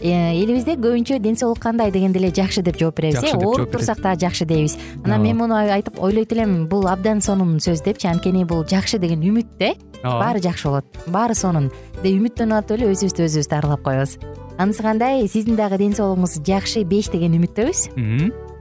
элибизде 0.00 0.76
көбүнчө 0.80 1.18
ден 1.20 1.36
соолук 1.36 1.60
кандай 1.60 1.90
дегенде 1.92 2.18
эле 2.20 2.30
жакшы 2.34 2.62
деп 2.62 2.78
жооп 2.80 2.96
беребиз 2.96 3.22
э? 3.22 3.36
ооруп 3.36 3.70
турсак 3.72 4.00
дагы 4.00 4.20
жакшы 4.20 4.46
дейбиз. 4.46 4.76
Анан 5.04 5.22
мен 5.22 5.36
муну 5.36 5.54
айтып 5.54 6.00
ойлойт 6.00 6.32
элем 6.32 6.66
бул 6.68 6.88
абдан 6.88 7.20
сонун 7.20 7.58
сөз 7.60 7.84
депчи 7.84 8.08
анткени 8.08 8.44
бул 8.44 8.64
жакшы 8.64 8.98
деген 8.98 9.20
үмүт 9.20 9.56
да 9.58 9.72
э 9.72 9.74
ооба 10.02 10.18
баары 10.24 10.40
жакшы 10.40 10.68
болот 10.68 10.84
баары 11.06 11.34
сонун. 11.34 11.70
Деп 12.02 12.16
үмүттөнүп 12.16 12.58
атып 12.58 12.78
эле 12.78 12.92
өзүбүздү 12.94 13.26
өзүбүз 13.28 13.50
дарылап 13.50 13.82
коебуз. 13.84 14.16
Анысы 14.58 14.82
кандай? 14.82 15.28
Сиздин 15.28 15.56
дагы 15.56 15.78
ден 15.78 15.92
соолугуңуз 15.92 16.40
жакшы 16.44 16.84
беш 16.84 17.12
деген 17.12 17.36
үмүттөбүз 17.36 18.49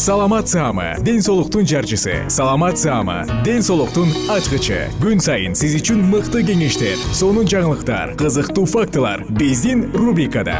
саламат 0.00 0.48
саама 0.48 0.94
ден 1.04 1.20
соолуктун 1.20 1.66
жарчысы. 1.66 2.24
Саламат 2.30 2.78
саама 2.78 3.26
ден 3.44 3.60
соолуктун 3.60 4.08
ачкычы. 4.32 4.88
Күн 4.96 5.20
сайын 5.20 5.52
сиз 5.52 5.74
үчүн 5.76 6.00
мыкты 6.08 6.40
кеңештер 6.40 6.96
сонун 7.12 7.44
жаңылыктар 7.44 8.14
кызыктуу 8.16 8.64
фактылар 8.64 9.26
биздин 9.28 9.92
рубрикада. 9.92 10.56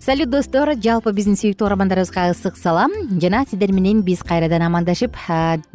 Салют 0.00 0.30
достор. 0.32 0.72
Жалпы 0.80 1.12
биздин 1.12 1.36
сүйүктүү 1.36 1.68
угармандарыбызга 1.68 2.30
ысык 2.32 2.56
салам. 2.56 2.96
Жана 3.20 3.44
сиздер 3.44 3.76
менен 3.76 4.00
биз 4.00 4.24
кайрадан 4.24 4.64
амандашып 4.70 5.20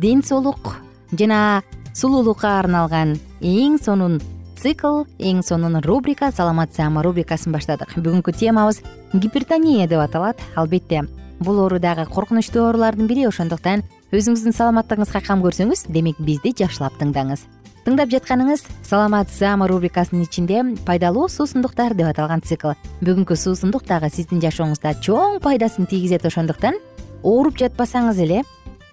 ден 0.02 0.26
соолук 0.26 0.80
жана 1.14 1.62
сулуулукка 1.94 2.59
арналган 2.59 3.18
эң 3.41 3.78
сонун 3.81 4.19
цикл 4.62 5.03
эң 5.19 5.41
сонун 5.44 5.81
рубрика 5.84 6.31
саламат 6.31 6.74
саама 6.75 7.03
рубрикасын 7.03 7.52
баштадык. 7.52 7.97
Бүгүнкү 7.97 8.34
темабыз 8.38 8.81
гипертония 9.13 9.88
деп 9.88 10.00
аталат. 10.00 10.40
Албетте 10.56 11.07
бул 11.40 11.59
оору 11.59 11.80
дагы 11.80 12.06
коркунучтуу 12.06 12.68
оорулардын 12.68 13.07
бири. 13.07 13.25
Ошондуктан 13.28 13.84
өзүңүздүн 14.12 14.56
саламаттыгыңызга 14.56 15.24
кам 15.25 15.41
көрсөңүз 15.41 15.88
демек 15.90 16.19
бизди 16.19 16.53
жакшылап 16.53 16.96
тыңдаңыз. 17.01 17.47
Тыңдап 17.81 18.12
жатканыңыз 18.13 18.68
саламат 18.85 19.31
саама 19.34 19.66
рубрикасынын 19.68 20.28
ичинде 20.28 20.62
пайдалуу 20.85 21.25
суусундуктар 21.28 21.96
деп 21.97 22.12
аталган 22.12 22.46
цикл. 22.46 22.75
Бүгүнкү 23.01 23.35
суусундук 23.35 23.88
дагы 23.90 24.12
сиздин 24.13 24.40
жашооңузда 24.44 25.00
чоң 25.01 25.40
пайдасын 25.41 25.90
тийгизет. 25.90 26.28
Ошондуктан 26.30 26.78
ооруп 27.24 27.57
жатпасаңыз 27.57 28.22
эле 28.22 28.44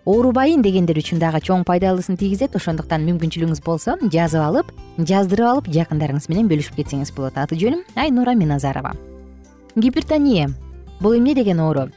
оорубайын 0.09 0.63
дегендер 0.65 0.97
үчүн 0.97 1.21
дагы 1.21 1.43
чоң 1.45 1.67
пайдалуусын 1.69 2.17
тийгизет. 2.17 2.55
Ошондуктан 2.57 3.05
мүмкүнчүлүгүңүз 3.05 3.61
болсо 3.65 3.99
жазып 4.01 4.41
алып 4.41 4.71
жаздырып 4.97 5.49
алып 5.51 5.69
жакындарыңыз 5.75 6.31
менен 6.33 6.49
бөлүшүп 6.49 6.79
кетсеңиз 6.81 7.13
болот. 7.13 7.37
Аты 7.37 7.59
жөнүм 7.61 7.85
айнура 7.93 8.33
миназарова. 8.33 8.95
Гипертония. 9.77 10.49
Бул 11.03 11.19
эмне 11.19 11.35
деген 11.35 11.61
оору? 11.61 11.91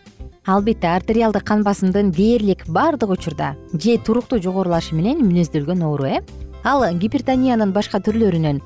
Албетте 0.45 0.91
артериалдык 0.91 1.45
кан 1.47 1.63
басымдын 1.63 2.11
дээрлик 2.11 2.67
баардык 2.67 3.09
учурда 3.15 3.55
же 3.71 3.97
туруктуу 3.97 4.41
жогорулашы 4.41 4.95
менен 4.95 5.23
мүнөздөлгөн 5.23 5.85
оору 5.85 6.05
э? 6.11 6.19
Ал 6.63 6.83
гипертониянын 6.91 7.71
башка 7.71 8.03
түрлөрүнөн. 8.03 8.59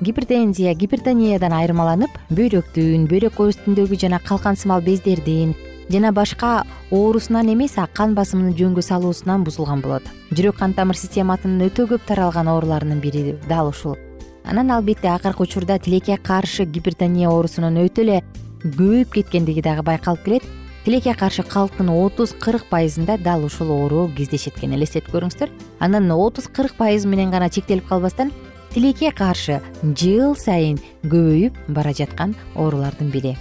Гипертензия 0.00 0.74
гипертониядан 0.74 1.52
айырмаланып 1.52 2.10
бөйрөктүн 2.30 3.08
бөйрөк 3.10 3.40
үстүндөгү 3.42 3.98
жана 3.98 4.20
калкан 4.22 4.56
сымал 4.56 4.82
бездердин 4.82 5.54
жана 5.90 6.12
башка 6.12 6.64
оорусунан 6.90 7.52
эмес 7.52 7.76
а 7.78 7.86
кан 7.86 8.14
басымын 8.14 8.54
жөнгө 8.56 8.82
салуусунан 8.82 9.44
бузулган 9.44 9.80
болот. 9.80 10.02
Жүрөк 10.32 10.58
кан 10.58 10.74
тамыр 10.74 10.96
системасынын 10.96 11.68
өтө 11.68 11.86
көп 11.90 12.06
таралган 12.08 12.48
ооруларынын 12.48 13.00
бири 13.00 13.36
дал 13.48 13.68
ушул. 13.68 13.96
Анан 14.44 14.70
албетте 14.70 15.08
акыркы 15.08 15.42
учурда 15.42 15.78
тилекке 15.78 16.16
каршы 16.16 16.64
гипертония 16.64 17.28
оорусунун 17.28 17.78
өтө 17.84 18.02
эле 18.02 18.22
көбөйүп 18.64 19.12
кеткендиги 19.18 19.62
дагы 19.62 19.82
байкалып 19.82 20.24
келет. 20.24 20.48
Тилекке 20.84 21.14
каршы 21.14 21.42
калктын 21.42 21.88
отуз 21.88 22.34
кырк 22.40 22.66
пайызында 22.70 23.16
дал 23.18 23.44
ушул 23.44 23.70
оору 23.70 24.10
кездешет 24.16 24.58
экен 24.58 24.74
элестетип 24.76 25.08
көрүңүздөр. 25.14 25.52
Анан 25.80 26.10
отуз 26.12 26.48
кырк 26.48 26.76
пайыз 26.76 27.06
менен 27.06 27.30
гана 27.30 27.48
чектелип 27.48 27.88
калбастан 27.88 28.32
тилекке 28.74 29.12
каршы 29.14 29.60
жыл 29.82 30.34
сайын 30.34 30.80
көбөйүп 31.06 31.56
бара 31.68 31.92
жаткан 31.94 32.34
оорулардын 32.54 33.12
бири 33.14 33.36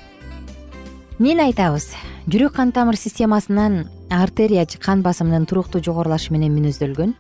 эмнени 1.23 1.39
айтабыз 1.39 1.85
жүрөк 2.28 2.51
кан 2.57 2.73
тамыр 2.75 2.97
системасынан 3.00 3.85
артерия 4.11 4.66
кан 4.67 5.00
басымынын 5.06 5.45
туруктуу 5.47 5.79
жогорулашы 5.79 6.34
менен 6.35 6.51
мүнөздөлгөн 6.51 7.13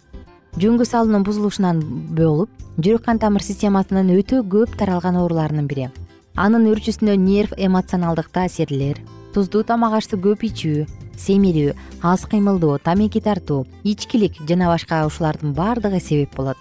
жөнгө 0.59 0.83
салуунун 0.89 1.23
бузулушунан 1.23 1.79
болуп 2.11 2.49
жүрөк 2.83 3.05
кан 3.05 3.21
тамыр 3.23 3.45
системасынын 3.47 4.11
өтө 4.17 4.41
көп 4.43 4.75
таралган 4.75 5.15
ооруларынын 5.21 5.69
бири. 5.71 5.87
Анын 6.35 6.67
өөрчүсүндө 6.73 7.15
нерв 7.15 7.53
эмоционалдык 7.55 8.27
таасирлер 8.27 8.99
туздуу 9.31 9.63
тамак 9.63 9.95
ашты 10.01 10.19
көп 10.19 10.43
ичүү 10.49 10.83
семирүү 11.15 11.71
аз 12.03 12.25
кыймылдоо 12.27 12.81
тамеки 12.83 13.23
тартуу 13.23 13.63
ичкилик 13.85 14.35
жана 14.49 14.67
башка 14.67 15.05
ушулардын 15.07 15.55
баардыгы 15.55 16.03
себеп 16.03 16.35
болот. 16.35 16.57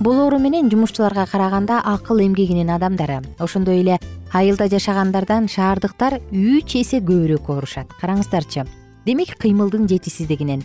Бул 0.00 0.16
оору 0.16 0.38
менен 0.38 0.70
жумушчуларга 0.70 1.26
караганда 1.26 1.82
акыл 1.84 2.24
эмгегинин 2.24 2.70
адамдары 2.70 3.20
ошондой 3.38 3.82
эле 3.82 3.98
айылда 4.32 4.68
жашагандардан 4.70 5.48
шаардыктар 5.50 6.20
үч 6.30 6.76
эсе 6.78 7.00
көбүрөөк 7.02 7.50
оорушат 7.50 7.90
караңыздарчы 8.00 8.64
демек 9.06 9.34
кыймылдын 9.40 9.88
жетишсиздигинен. 9.90 10.62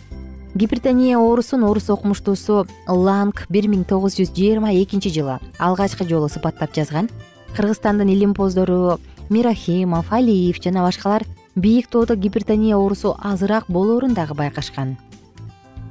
Гипертония 0.54 1.18
оорусун 1.18 1.64
орус 1.64 1.90
окумуштуусу 1.90 2.66
ланг 2.86 3.44
бир 3.50 3.66
миң 3.68 3.84
тогуз 3.84 4.16
жүз 4.16 4.30
жыйырма 4.36 4.70
экинчи 4.72 5.10
жылы 5.10 5.40
алгачкы 5.58 6.06
жолу 6.08 6.28
сыпаттап 6.28 6.74
жазган. 6.74 7.10
Кыргызстандын 7.56 8.08
илимпоздору 8.08 9.00
мирахимов 9.28 10.12
алиев 10.12 10.62
жана 10.62 10.86
башкалар 10.86 11.24
бийик 11.56 11.88
тоодо 11.88 12.14
гипертония 12.14 12.76
оорусу 12.76 13.16
азыраак 13.18 13.66
болоорун 13.68 14.14
дагы 14.14 14.34
байкашкан. 14.34 14.96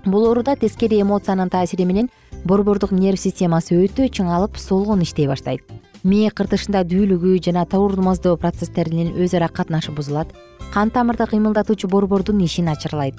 Бул 0.05 0.25
ооруда 0.25 0.55
тескери 0.55 1.01
эмоциянын 1.01 1.49
таасири 1.49 1.83
менен 1.83 2.09
борбордук 2.45 2.91
нерв 2.91 3.19
системасы 3.19 3.75
өтө 3.75 4.07
чыңалып 4.09 4.57
солгон 4.57 5.01
иштей 5.01 5.27
баштайт 5.27 5.61
мээ 6.05 6.29
кыртышында 6.37 6.83
дүүлүгүү 6.85 7.39
жана 7.47 7.65
тоурмоздоо 7.65 8.37
процесстеринин 8.37 9.15
өз 9.17 9.33
ара 9.33 9.49
катнашы 9.49 9.91
бузулат. 9.91 10.29
Кан 10.73 10.91
тамырды 10.93 11.25
кыймылдатуучу 11.25 11.89
борбордун 11.89 12.43
иши 12.45 12.61
начарлайт 12.61 13.17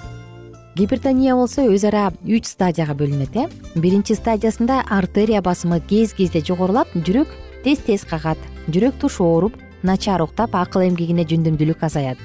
гипертония 0.77 1.35
болсо 1.35 1.65
өз 1.65 1.83
ара 1.89 2.11
үч 2.23 2.45
стадияга 2.45 2.93
бөлүнөт 2.93 3.35
э? 3.35 3.45
Биринчи 3.75 4.13
стадиясында 4.13 4.83
артерия 4.89 5.41
басымы 5.41 5.79
кез 5.81 6.13
кезде 6.13 6.39
жогорулап 6.45 6.91
жүрөк 6.93 7.31
тез 7.65 7.81
тез 7.85 8.05
кагат. 8.05 8.37
Жүрөк 8.69 8.99
тушу 9.01 9.25
ооруп 9.25 9.57
начар 9.81 10.21
уктап 10.21 10.53
акыл 10.55 10.85
эмгегине 10.85 11.25
жөндөмдүүлүк 11.25 11.81
азаят. 11.81 12.21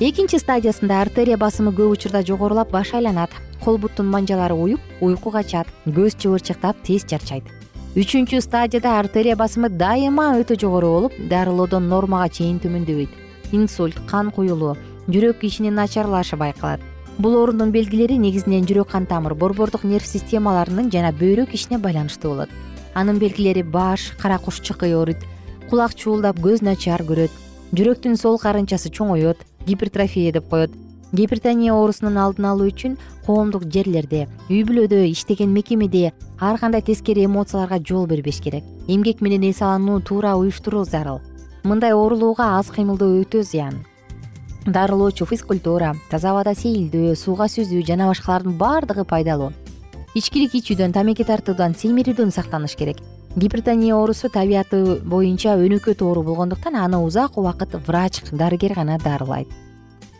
Экинчи 0.00 0.42
стадиясында 0.42 1.00
артерия 1.04 1.38
басымы 1.38 1.70
көп 1.70 1.94
учурда 1.94 2.24
жогорулап 2.26 2.74
баш 2.74 2.94
айланат. 2.98 3.30
Кол 3.62 3.78
буттун 3.78 4.10
манжалары 4.10 4.54
уюп 4.54 4.80
уйку 5.00 5.30
качат 5.30 5.70
көз 5.86 6.18
чыбырчыктап 6.18 6.82
тез 6.82 7.06
чарчайт 7.06 7.57
үчүнчү 7.98 8.38
стадияда 8.38 8.92
артерия 8.94 9.34
басымы 9.34 9.68
дайыма 9.74 10.28
өтө 10.38 10.54
жогору 10.62 10.90
болуп 10.92 11.14
дарылоодон 11.32 11.88
нормага 11.90 12.28
чейин 12.36 12.60
төмөндөбөйт 12.62 13.50
инсульт 13.58 13.98
кан 14.06 14.30
куюлуу 14.30 14.76
жүрөк 15.10 15.42
ишинин 15.42 15.74
начарлашы 15.74 16.38
байкалат. 16.38 16.78
Бул 17.18 17.34
оорунун 17.34 17.72
белгилери 17.74 18.14
негизинен 18.22 18.68
жүрөк 18.70 18.92
кан 18.92 19.08
тамыр 19.10 19.34
борбордук 19.34 19.82
нерв 19.82 20.06
системаларынын 20.06 20.92
жана 20.94 21.10
бөйрөк 21.10 21.56
ишине 21.58 21.80
байланыштуу 21.82 22.36
болот. 22.36 22.54
Анын 22.94 23.18
белгилери 23.18 23.64
баш 23.66 24.12
кара 24.22 24.38
куш 24.38 24.60
чыкый 24.62 24.94
ооруйт 24.94 25.26
кулак 25.68 25.98
чуулдап 25.98 26.38
көз 26.38 26.62
начар 26.62 27.02
көрөт 27.02 27.34
жүрөктүн 27.74 28.14
сол 28.14 28.38
карынчасы 28.38 28.94
чоңоет 28.94 29.42
гипертрофия 29.66 30.30
деп 30.38 30.46
коет 30.48 30.70
гипертония 31.12 31.72
оорусунун 31.72 32.18
алдын 32.20 32.50
алуу 32.50 32.68
үчүн 32.68 32.98
коомдук 33.24 33.64
жерлерде 33.72 34.26
үй 34.50 34.60
бүлөдө 34.68 35.06
иштеген 35.08 35.52
мекемеде 35.54 36.12
ар 36.38 36.58
кандай 36.60 36.82
тескери 36.84 37.24
эмоцияларга 37.24 37.78
жол 37.80 38.06
бербеш 38.06 38.40
керек. 38.40 38.64
Эмгек 38.88 39.20
менен 39.20 39.48
эс 39.48 39.62
алууну 39.62 40.00
туура 40.00 40.36
уюштуруу 40.36 40.84
зарыл. 40.84 41.20
Мындай 41.64 41.94
оорулууга 41.94 42.58
аз 42.58 42.68
кыймылдоо 42.68 43.22
өтө 43.22 43.42
зыян. 43.42 43.84
Дарылоочу 44.66 45.24
физкультура 45.24 45.94
таза 46.10 46.30
абада 46.32 46.52
сейилдөө 46.54 47.14
сууга 47.16 47.48
сүзүү 47.48 47.86
жана 47.86 48.08
башкалардын 48.10 48.58
баардыгы 48.58 49.04
пайдалуу. 49.08 49.52
Ичкилик 50.14 50.54
ичүүдөн 50.60 50.92
тамеки 50.92 51.24
тартуудан 51.24 51.72
семирүүдөн 51.72 52.32
сактаныш 52.32 52.76
керек. 52.76 53.00
Гипертония 53.36 53.94
оорусу 53.94 54.28
табияты 54.28 55.00
боюнча 55.04 55.56
өнөкөт 55.56 56.02
оору 56.02 56.22
болгондуктан 56.22 56.76
аны 56.76 56.98
узак 56.98 57.38
убакыт 57.38 57.76
врач 57.86 58.22
дарыгер 58.32 58.74
гана 58.74 58.98
дарылайт 58.98 59.48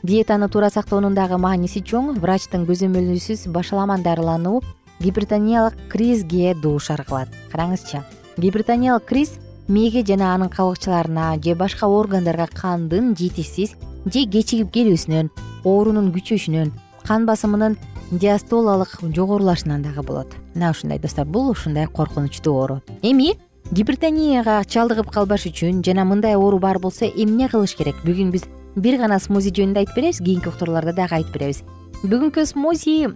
диетаны 0.03 0.49
туура 0.49 0.71
сактоонун 0.71 1.15
дагы 1.15 1.39
мааниси 1.39 1.83
чоң 1.83 2.19
врачтын 2.23 2.67
көзөмөлүсүз 2.69 3.49
башаламан 3.55 4.03
дарылануу 4.03 4.63
гипертониялык 5.01 5.75
кризге 5.91 6.55
дуушар 6.55 7.05
кылат 7.05 7.29
караңызчы 7.53 8.03
гипертониялык 8.37 9.05
криз 9.05 9.39
мээге 9.69 10.05
жана 10.07 10.35
анын 10.35 10.49
кабыкчаларына 10.49 11.37
же 11.43 11.55
башка 11.55 11.87
органдарга 11.87 12.47
кандын 12.47 13.15
жетишсиз 13.17 13.75
же 14.07 14.25
кечигип 14.27 14.71
келүүсүнөн 14.73 15.31
оорунун 15.65 16.13
күчөшүнөн 16.15 16.73
кан 17.07 17.27
басымынын 17.27 17.77
диастолалык 18.11 18.99
жогорулашынан 19.03 19.83
дагы 19.83 20.03
болот. 20.03 20.33
Мына 20.55 20.71
ушундай 20.71 20.99
достор 20.99 21.27
бул 21.27 21.51
ушундай 21.51 21.87
коркунучтуу 21.87 22.55
оору. 22.57 22.83
Эми 23.03 23.35
гипертонияга 23.71 24.63
чалдыгып 24.65 25.11
калбаш 25.13 25.47
үчүн 25.51 25.83
жана 25.85 26.05
мындай 26.05 26.37
оору 26.37 26.59
бар 26.59 26.79
болсо 26.79 27.05
эмне 27.05 27.49
кылыш 27.49 27.77
керек? 27.77 27.97
Бүгүн 28.05 28.31
биз 28.33 28.49
бир 28.77 28.99
гана 28.99 29.19
смузи 29.19 29.53
жөнүндө 29.55 29.85
айтып 29.85 29.97
беребиз 29.97 30.21
кийинки 30.21 30.49
уктурууларда 30.49 30.93
дагы 30.93 31.19
айтып 31.21 31.35
беребиз. 31.39 31.63
Бүгүнкү 32.03 32.45
смузи 32.47 33.09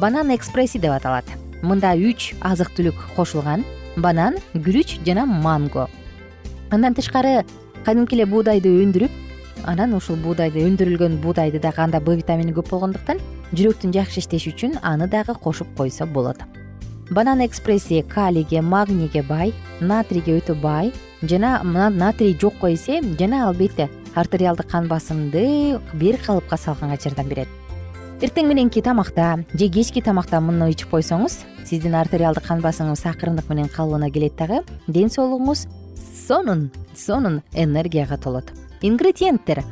банан 0.00 0.30
экспресси 0.34 0.78
деп 0.78 0.92
аталат. 0.92 1.24
Мында 1.62 1.94
үч 1.96 2.34
азык 2.40 2.72
түлүк 2.76 3.00
кошулган 3.16 3.64
банан 3.96 4.36
күрүч 4.54 4.98
жана 5.06 5.26
манго. 5.26 5.88
Андан 6.70 6.94
тышкары 6.94 7.44
кадимки 7.84 8.14
эле 8.16 8.26
буудайды 8.26 8.68
өндүрүп 8.68 9.66
анан 9.68 9.94
ушул 9.94 10.16
буудайды 10.16 10.62
өндүрүлгөн 10.64 11.18
буудайды 11.20 11.60
дагы 11.60 11.82
анда 11.82 12.00
б 12.00 12.16
витамини 12.16 12.52
көп 12.56 12.70
болгондуктан 12.70 13.20
жүрөктүн 13.52 13.92
жакшы 13.92 14.20
иштеши 14.20 14.54
үчүн 14.54 14.78
аны 14.82 15.08
дагы 15.08 15.34
кошуп 15.34 15.68
койсо 15.76 16.06
болот. 16.06 16.38
Банан 17.10 17.40
экспресси 17.44 18.02
калийге 18.08 18.62
магнийге 18.62 19.22
бай 19.22 19.52
натрийге 19.80 20.38
өтө 20.38 20.54
бай 20.60 20.92
жана 21.22 21.60
натрий 21.64 22.36
жокко 22.40 22.72
эсе 22.72 23.02
жана 23.18 23.48
албетте 23.48 23.88
артериалдык 24.14 24.68
кан 24.70 24.88
басымды 24.88 25.80
бир 25.94 26.18
калыпка 26.24 26.56
салганга 26.56 26.98
жардам 27.00 27.28
берет. 27.28 27.48
Эртең 28.20 28.50
мененки 28.50 28.82
тамакта 28.84 29.44
же 29.54 29.68
кечки 29.68 30.02
тамакта 30.04 30.40
муну 30.44 30.68
ичип 30.68 30.90
койсоңуз 30.92 31.38
сиздин 31.64 31.94
артериалдык 31.96 32.44
кан 32.44 32.60
басымыңыз 32.60 33.06
акырындык 33.08 33.48
менен 33.48 33.68
калыбына 33.72 34.10
келет 34.12 34.36
дагы 34.36 34.60
ден 34.88 35.08
соолугуңуз 35.08 35.66
сонун 36.26 36.70
сонун 36.94 37.40
энергияга 37.54 38.18
толот. 38.18 38.52
Ингредиенттер. 38.82 39.62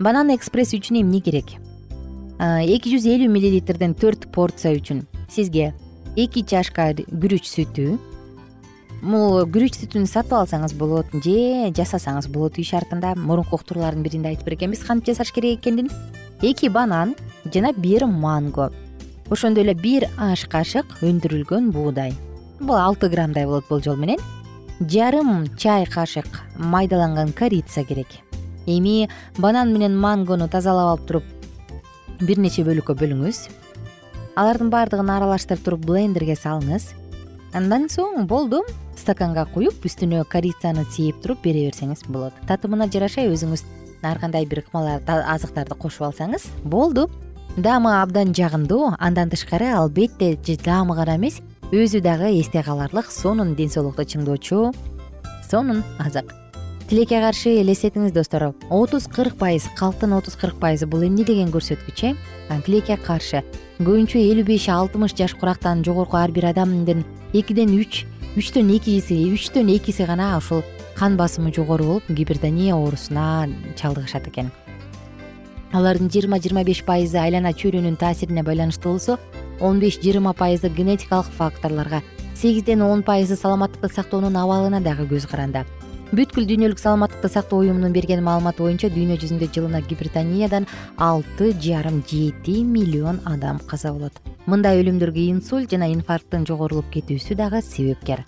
Банан 0.00 0.34
экспресс 0.34 0.72
үчүн 0.72 1.02
эмне 1.02 1.20
керек? 1.20 1.58
Эки 2.40 2.90
жүз 2.94 3.04
элүү 3.06 3.28
миллилитрден 3.28 3.92
төрт 3.94 4.30
порция 4.32 4.72
үчүн. 4.78 5.04
Сизге 5.28 5.74
эки 6.16 6.42
чашка 6.48 6.90
күрүч 6.96 7.44
сүтү 7.46 7.98
бул 9.02 9.40
күрүч 9.50 9.80
сүтүн 9.80 10.06
сатып 10.06 10.36
алсаңыз 10.38 10.76
болот 10.78 11.10
же 11.24 11.72
жасасаңыз 11.74 12.28
болот 12.30 12.58
үй 12.60 12.66
шартында 12.66 13.16
мурунку 13.18 13.58
уктуруулардын 13.58 14.04
биринде 14.06 14.30
айтып 14.30 14.46
берекенбиз 14.46 14.84
кантип 14.86 15.10
жасаш 15.10 15.32
керек 15.34 15.58
экенин 15.58 15.90
эки 16.40 16.68
банан 16.70 17.16
жана 17.52 17.72
бир 17.72 18.06
манго. 18.06 18.70
Ошондой 19.30 19.64
эле 19.64 19.74
бир 19.74 20.06
аш 20.18 20.46
кашык 20.46 20.86
өндүрүлгөн 21.02 21.72
буудай. 21.74 22.14
Бул 22.60 22.76
алты 22.76 23.08
граммдай 23.08 23.46
болот 23.46 23.66
болжол 23.68 23.96
менен. 23.96 24.22
Жарым 24.78 25.48
чай 25.56 25.84
кашык 25.86 26.28
майдаланган 26.56 27.32
корица 27.32 27.82
керек. 27.84 28.06
Эми 28.66 29.08
банан 29.38 29.72
менен 29.72 29.98
мангону 29.98 30.48
тазалап 30.48 30.92
алып 30.92 31.08
туруп 31.08 31.24
бир 32.20 32.38
нече 32.38 32.62
бөлүккө 32.62 32.94
бөлүңүз. 32.94 33.48
Алардын 34.36 34.70
баардыгын 34.70 35.10
аралаштырып 35.10 35.64
туруп 35.64 35.86
блендерге 35.90 36.38
салыңыз. 36.38 36.92
Андан 37.52 37.90
соң 37.90 38.26
болду 38.26 38.62
стаканга 39.02 39.44
куюп 39.50 39.84
үстүнө 39.86 40.22
корицаны 40.30 40.84
сээп 40.94 41.22
туруп 41.24 41.42
бере 41.44 41.66
берсеңиз 41.68 42.06
болот. 42.08 42.36
Татымына 42.48 42.88
жараша 42.92 43.26
өзүңүз 43.28 43.64
ар 44.02 44.18
кандай 44.22 44.46
бир 44.46 44.62
ыкмалар 44.62 45.02
азыктарды 45.06 45.76
кошуп 45.78 46.08
алсаңыз 46.10 46.48
болду. 46.64 47.08
Даамы 47.56 47.92
абдан 48.00 48.32
жагымдуу 48.34 48.94
андан 48.98 49.30
тышкары 49.30 49.72
албетте 49.74 50.36
даамы 50.64 50.96
гана 50.96 51.16
эмес 51.16 51.40
өзү 51.72 52.00
дагы 52.00 52.30
эсте 52.40 52.62
каларлык 52.62 53.10
сонун 53.10 53.54
ден 53.54 53.70
соолукту 53.70 54.02
чыңдоочу. 54.02 54.72
Сонун 55.50 55.82
азык. 55.98 56.32
Тилекке 56.88 57.20
каршы 57.20 57.60
элестетиңиз 57.60 58.12
достор. 58.12 58.54
отуз 58.70 59.06
кырк 59.08 59.36
пайыз 59.38 59.68
калктын 59.76 60.12
отуз 60.12 60.36
кырк 60.36 60.58
пайызы 60.60 60.86
бул 60.86 61.02
эмне 61.02 61.24
деген 61.24 61.48
көрсөткүч 61.48 62.04
э? 62.04 62.14
Тилекке 62.66 62.96
каршы. 62.96 63.42
Көбүнчө 63.80 64.18
элүү 64.20 64.44
беш 64.44 64.68
алтымыш 64.68 65.14
жаш 65.16 65.34
курактан 65.34 65.82
жогорку 65.84 66.16
ар 66.16 66.30
бир 66.30 66.46
адамдын 66.52 67.04
экиден 67.32 67.72
үч 67.80 68.04
үчтөн 68.32 68.70
экиси 68.72 69.12
үчтөн 69.34 69.68
экиси 69.74 70.06
гана 70.08 70.38
ушул 70.38 70.62
кан 70.96 71.18
басымы 71.20 71.52
жогору 71.52 71.84
болуп 71.84 72.08
гипертония 72.08 72.72
оорусуна 72.74 73.50
чалдыгышат 73.76 74.28
экен. 74.28 74.48
Алардын 75.72 76.08
жыйырма 76.08 76.38
жыйырма 76.40 76.64
беш 76.64 76.80
пайызы 76.86 77.20
айлана 77.20 77.52
чөйрөнүн 77.52 77.98
таасирине 78.00 78.42
байланыштуу 78.42 78.94
болсо 78.94 79.18
он 79.60 79.80
беш 79.80 80.00
жыйырма 80.00 80.32
пайызы 80.32 80.70
генетикалык 80.70 81.28
факторлорго 81.36 82.00
сегизден 82.34 82.80
он 82.80 83.02
пайызы 83.02 83.36
саламаттыкты 83.36 83.92
сактоонун 83.92 84.36
абалына 84.36 84.80
дагы 84.80 85.04
көз 85.12 85.28
каранды 85.28 85.66
бүткүл 86.12 86.48
дүйнөлүк 86.48 86.80
саламаттыкты 86.80 87.28
сактоо 87.28 87.60
уюмунун 87.60 87.92
берген 87.92 88.24
маалыматы 88.24 88.64
боюнча 88.64 88.88
дүйнө 88.88 89.20
жүзүндө 89.20 89.52
жылына 89.52 89.84
гипертониядан 89.84 90.66
алты 90.96 91.52
жарым 91.60 92.00
жети 92.08 92.62
миллион 92.64 93.20
адам 93.24 93.60
каза 93.68 93.92
болот 93.92 94.16
мындай 94.46 94.80
өлүмдөргө 94.82 95.26
инсульт 95.30 95.70
жана 95.70 95.88
инфаркттын 95.92 96.46
жогорулуп 96.48 96.88
кетүүсү 96.94 97.36
дагы 97.38 97.62
себепкер. 97.62 98.24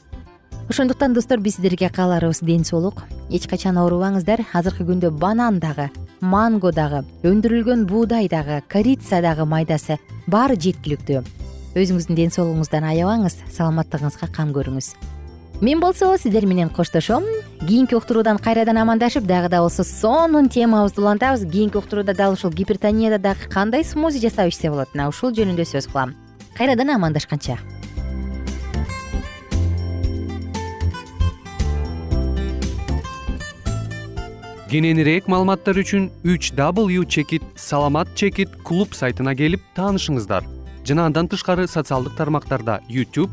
Ошондуктан 0.68 1.12
достор 1.12 1.40
биз 1.40 1.56
сиздерге 1.56 1.90
кааларыбыз 1.90 2.40
ден 2.40 2.64
соолук. 2.64 3.02
Эч 3.30 3.46
качан 3.48 3.76
оорубаңыздар. 3.76 4.46
Азыркы 4.52 4.86
күндө 4.88 5.10
банан 5.10 5.60
дагы 5.60 5.90
манго 6.20 6.72
дагы 6.72 7.04
өндүрүлгөн 7.22 7.84
буудай 7.86 8.28
дагы 8.28 8.62
корица 8.68 9.20
дагы 9.20 9.44
майдасы 9.44 9.98
баары 10.26 10.56
жеткиликтүү. 10.56 11.24
Өзүңүздүн 11.74 12.16
ден 12.16 12.32
соолугуңуздан 12.32 12.86
аябаңыз 12.86 13.42
саламаттыгыңызга 13.50 14.30
кам 14.32 14.54
көрүңүз 14.56 14.94
мен 15.64 15.80
болсо 15.80 16.18
сиздер 16.18 16.44
менен 16.44 16.68
коштошом. 16.68 17.24
Кийинки 17.66 17.94
уктуруудан 17.94 18.36
кайрадан 18.36 18.76
амандашып 18.76 19.24
дагы 19.24 19.48
да 19.48 19.62
болсо 19.62 19.82
сонун 19.82 20.50
темабызды 20.50 21.00
улантабыз. 21.00 21.50
Кийинки 21.50 21.78
уктурууда 21.78 22.12
дал 22.12 22.34
ушул 22.34 22.50
гипертонияда 22.50 23.18
дагы 23.18 23.48
кандай 23.48 23.82
смузи 23.82 24.20
жасап 24.20 24.48
ичсе 24.48 24.68
болот? 24.68 24.92
Мына 24.92 25.08
ушул 25.08 25.32
жөнүндө 25.32 25.64
сөз 25.64 25.88
кылам. 25.88 26.12
Кайрадан 26.54 26.90
амандашканча. 26.90 27.56
Кененирээк 34.68 35.28
маалыматтар 35.32 35.80
үчүн 35.80 36.10
үч 36.28 36.52
w 36.52 37.06
чекит 37.06 37.42
саламат 37.56 38.12
чекит 38.14 38.52
клуб 38.62 38.92
сайтына 38.92 39.34
келип 39.34 39.62
таанышыңыздар. 39.74 40.44
Жана 40.84 41.06
андан 41.06 41.28
тышкары 41.28 41.66
социалдык 41.66 42.16
тармактарда 42.16 42.82
youtube 42.90 43.32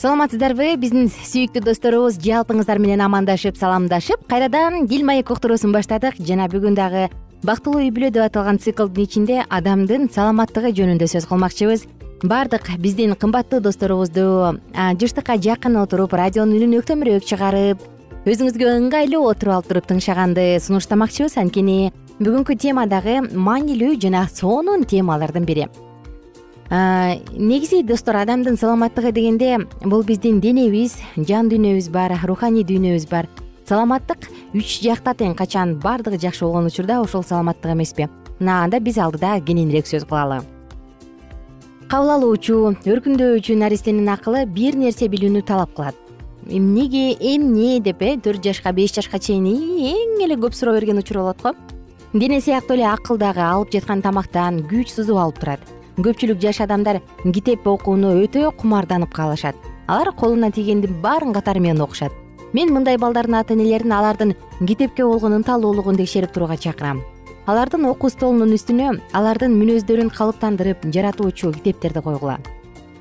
саламатсыздарбы? 0.00 0.78
Биздин 0.80 1.10
сүйүктүү 1.12 1.60
досторубуз 1.66 2.14
жалпыңыздар 2.24 2.78
менен 2.80 3.02
амандашып 3.04 3.58
саламдашып 3.60 4.22
кайрадан 4.30 4.86
дил 4.88 5.02
маек 5.04 5.28
уктуруусун 5.28 5.74
баштадык. 5.74 6.16
Жана 6.24 6.46
бүгүн 6.48 6.72
дагы 6.78 7.10
бактылуу 7.44 7.82
үй 7.82 7.90
бүлө 7.92 8.08
деп 8.14 8.24
аталган 8.24 8.56
циклдын 8.64 9.04
ичинде 9.04 9.42
адамдын 9.52 10.08
саламаттыгы 10.14 10.72
жөнүндө 10.78 11.04
сөз 11.04 11.26
кылмакчыбыз. 11.28 11.84
Баардык 12.24 12.70
биздин 12.80 13.12
кымбаттуу 13.12 13.60
досторубузду 13.60 14.56
жыштыкка 14.72 15.36
жакын 15.36 15.76
отуруп 15.82 16.16
радионун 16.16 16.56
үнүн 16.56 16.80
өктөмүрөөк 16.80 17.28
чыгарып 17.28 17.84
өзүңүзгө 18.24 18.72
ыңгайлуу 18.78 19.28
отуруп 19.34 19.58
алып 19.58 19.68
туруп 19.68 19.92
тыңшаганды 19.92 20.48
сунуштамакчыбыз 20.64 21.36
анткени 21.44 21.92
бүгүнкү 22.20 22.56
тема 22.56 22.88
дагы 22.88 23.20
маанилүү 23.36 24.00
жана 24.00 24.26
сонун 24.32 24.88
темалардын 24.88 25.44
бири 25.44 25.68
негизи 26.70 27.82
достор 27.82 28.16
адамдын 28.16 28.56
саламаттыгы 28.56 29.10
дегенде 29.12 29.58
бул 29.82 30.04
биздин 30.06 30.38
денебиз 30.40 30.94
жан 31.16 31.48
дүйнөбүз 31.50 31.90
бар 31.90 32.14
руханий 32.22 32.62
дүйнөбүз 32.62 33.08
бар. 33.10 33.26
Саламаттык 33.66 34.28
үч 34.54 34.78
жакта 34.82 35.14
тең 35.14 35.34
качан 35.34 35.80
баардыгы 35.82 36.18
жакшы 36.22 36.44
болгон 36.44 36.66
учурда 36.70 37.00
ошол 37.02 37.24
саламаттык 37.24 37.72
эмеспи 37.72 38.06
мына 38.38 38.62
анда 38.64 38.78
биз 38.78 38.98
алдыда 38.98 39.40
кененирээк 39.40 39.86
сөз 39.86 40.06
кылалы. 40.06 40.44
Кабыл 41.90 42.14
алуучу 42.14 42.76
өркүндөүүчү 42.86 43.58
наристенин 43.58 44.08
акылы 44.08 44.46
бир 44.46 44.78
нерсе 44.78 45.10
билүүнү 45.10 45.42
талап 45.42 45.74
кылат. 45.74 45.98
Эмнеге 46.46 47.16
эмне 47.18 47.80
деп 47.80 48.00
э 48.02 48.14
төрт 48.16 48.44
жашка 48.44 48.72
беш 48.72 48.94
жашка 48.94 49.18
чейин 49.18 49.46
эң 49.46 50.22
эле 50.22 50.38
көп 50.38 50.54
суроо 50.54 50.78
берген 50.78 50.98
учур 50.98 51.18
болот 51.18 51.42
го. 51.42 51.54
Дене 52.12 52.40
сыяктуу 52.40 52.76
эле 52.76 52.86
акыл 52.86 53.18
дагы 53.18 53.42
алып 53.42 53.72
жаткан 53.72 54.02
тамактан 54.02 54.62
күч 54.70 54.94
сузуп 54.94 55.18
алып 55.18 55.38
турат 55.40 55.79
көпчүлүк 56.04 56.40
жаш 56.40 56.60
адамдар 56.64 57.00
китеп 57.24 57.66
окууну 57.66 58.14
өтө 58.24 58.50
кумарданып 58.56 59.12
калышат 59.14 59.56
алар 59.90 60.12
колуна 60.14 60.50
тийгендин 60.50 61.00
баарын 61.02 61.32
катары 61.32 61.60
менен 61.60 61.80
окушат. 61.82 62.12
Мен 62.52 62.72
мындай 62.74 62.96
балдардын 62.98 63.34
ата 63.34 63.54
энелерин 63.54 63.92
алардын 63.92 64.34
китепке 64.66 65.04
болгон 65.04 65.34
ынталуулугун 65.40 65.96
текшерип 65.96 66.32
турууга 66.32 66.56
чакырам. 66.56 67.02
Алардын 67.46 67.86
окуу 67.90 68.10
столунун 68.10 68.54
үстүнө 68.54 69.00
алардын 69.12 69.54
мүнөздөрүн 69.58 70.12
калыптандырып 70.14 70.86
жаратуучу 70.94 71.52
китептерди 71.58 72.02
койгула. 72.06 72.38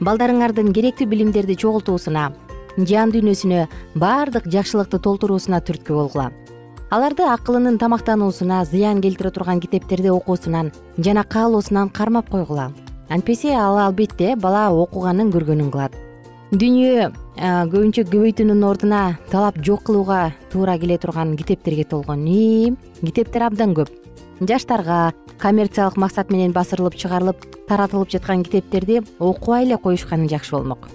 Балдарыңардын 0.01 0.73
керектүү 0.73 1.09
билимдерди 1.13 1.55
чогултуусуна 1.55 2.31
жан 2.77 3.13
дүйнөсүнө 3.13 3.67
баардык 3.95 4.49
жакшылыкты 4.49 4.97
толтуруусуна 4.97 5.61
түрткү 5.61 5.93
болгула. 5.93 6.31
Аларды 6.89 7.25
акылынын 7.29 7.77
тамактануусуна 7.77 8.63
зыян 8.65 9.01
келтире 9.01 9.29
турган 9.29 9.59
китептерди 9.59 10.09
окуусунан 10.09 10.71
жана 10.97 11.23
каалоосунан 11.23 11.89
кармап 11.89 12.29
койгула 12.29 12.71
антпесе 13.09 13.55
ал 13.57 13.77
албетте 13.77 14.35
бала 14.35 14.69
окуганын 14.69 15.31
көргөнүн 15.33 15.71
кылат. 15.73 15.95
Дүйнө 16.49 17.09
көбүнчө 17.71 18.05
көбөйтүүнүн 18.09 18.63
ордуна 18.65 19.01
талап 19.29 19.57
жок 19.65 19.83
кылууга 19.89 20.31
туура 20.49 20.77
келе 20.81 20.97
турган 20.97 21.35
китептерге 21.37 21.85
толгон 21.85 22.25
и 22.27 22.73
китептер 23.01 23.47
абдан 23.49 23.73
көп. 23.77 23.89
Жаштарга 24.39 25.13
коммерциялык 25.37 25.97
максат 25.97 26.31
менен 26.31 26.53
басырылып 26.53 26.95
чыгарылып 26.95 27.43
таратылып 27.67 28.09
жаткан 28.13 28.43
китептерди 28.43 29.01
окубай 29.19 29.65
эле 29.65 29.77
коюшканы 29.77 30.29
жакшы 30.29 30.55
болмок. 30.55 30.89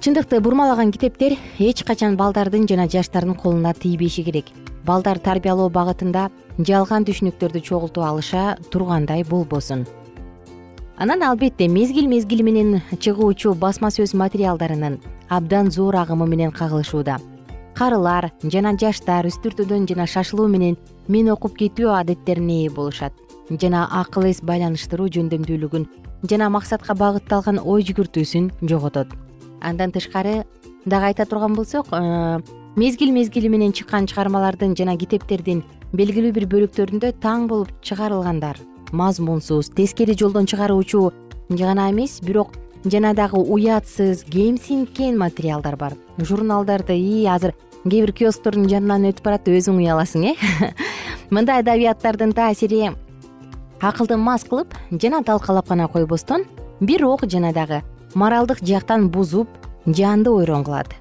Чындыкты 0.00 0.40
бурмалаган 0.40 0.92
китептер 0.92 1.36
эч 1.58 1.82
качан 1.84 2.16
балдардын 2.16 2.66
жана 2.68 2.88
жаштардын 2.88 3.34
колуна 3.34 3.74
тийбеши 3.74 4.22
керек. 4.22 4.46
Балдар 4.86 5.18
тарбиялоо 5.18 5.68
багытында 5.68 6.30
жалган 6.58 7.04
түшүнүктөрдү 7.04 7.60
чогултуп 7.60 8.04
алыша 8.04 8.56
тургандай 8.70 9.24
болбосун 9.24 9.86
анан 10.98 11.22
албетте 11.22 11.68
мезгил 11.68 12.08
мезгили 12.08 12.42
менен 12.42 12.80
чыгуучу 12.90 13.54
басма 13.54 13.88
сөз 13.90 14.14
материалдарынын 14.16 14.98
абдан 15.28 15.70
зор 15.70 15.96
агымы 15.96 16.26
менен 16.26 16.50
кагылышууда. 16.50 17.18
Карылар 17.74 18.30
жана 18.42 18.72
жаштар 18.80 19.26
үстүртөдөн 19.28 19.84
жана 19.88 20.06
шашылуу 20.06 20.48
менен 20.48 20.78
мен 21.08 21.28
окуп 21.28 21.58
кетүү 21.58 21.92
адеттерине 21.92 22.62
ээ 22.64 22.70
болушат. 22.70 23.12
Жана 23.50 23.84
акыл 23.92 24.24
эс 24.30 24.40
байланыштыруу 24.40 25.08
жөндөмдүүлүгүн 25.12 25.84
жана 26.30 26.48
максатка 26.48 26.94
багытталган 26.94 27.60
ой 27.60 27.84
жүгүртүүсүн 27.84 28.52
жоготот. 28.62 29.12
Андан 29.60 29.92
тышкары 29.92 30.46
дагы 30.86 31.12
айта 31.12 31.26
турган 31.26 31.54
болсок 31.54 31.92
э, 31.92 32.40
мезгил 32.76 33.12
мезгили 33.12 33.48
менен 33.48 33.72
чыккан 33.72 34.06
чыгармалардын 34.06 34.72
жана 34.74 34.96
китептердин 34.96 35.62
белгилүү 35.92 36.32
бир 36.32 36.48
бөлүктөрүндө 36.48 37.12
таң 37.20 37.48
болуп 37.52 37.68
чыгарылгандар 37.82 38.56
мазмунсуз 38.92 39.70
тескери 39.70 40.16
жолдон 40.18 40.46
чыгаруучу. 40.46 41.12
Гана 41.48 41.90
эмес 41.90 42.20
бирок 42.20 42.52
жана 42.84 43.14
дагы 43.14 43.38
уятсыз 43.38 44.24
кемсинткен 44.24 45.18
материалдар 45.18 45.76
бар. 45.76 45.94
Журналдарды 46.18 46.98
и 46.98 47.26
азыр 47.26 47.54
кээ 47.84 48.02
бир 48.02 48.12
киосктордун 48.12 48.68
жанынан 48.68 49.10
өтүп 49.12 49.24
барат 49.24 49.44
деп 49.46 49.60
өзүң 49.60 49.78
уяласың 49.78 50.24
э? 50.32 50.34
Мындай 51.30 51.62
адабияттардын 51.62 52.32
таасири 52.34 52.90
акылды 53.80 54.16
мас 54.16 54.44
кылып 54.44 54.74
жана 54.90 55.22
талкалап 55.22 55.68
гана 55.68 55.88
койбостон 55.88 56.46
бирок 56.80 57.26
жана 57.30 57.52
дагы 57.52 57.82
моралдык 58.14 58.62
жактан 58.62 59.08
бузуп 59.10 59.48
жанды 59.86 60.30
ойрон 60.30 60.64
кылат. 60.64 60.94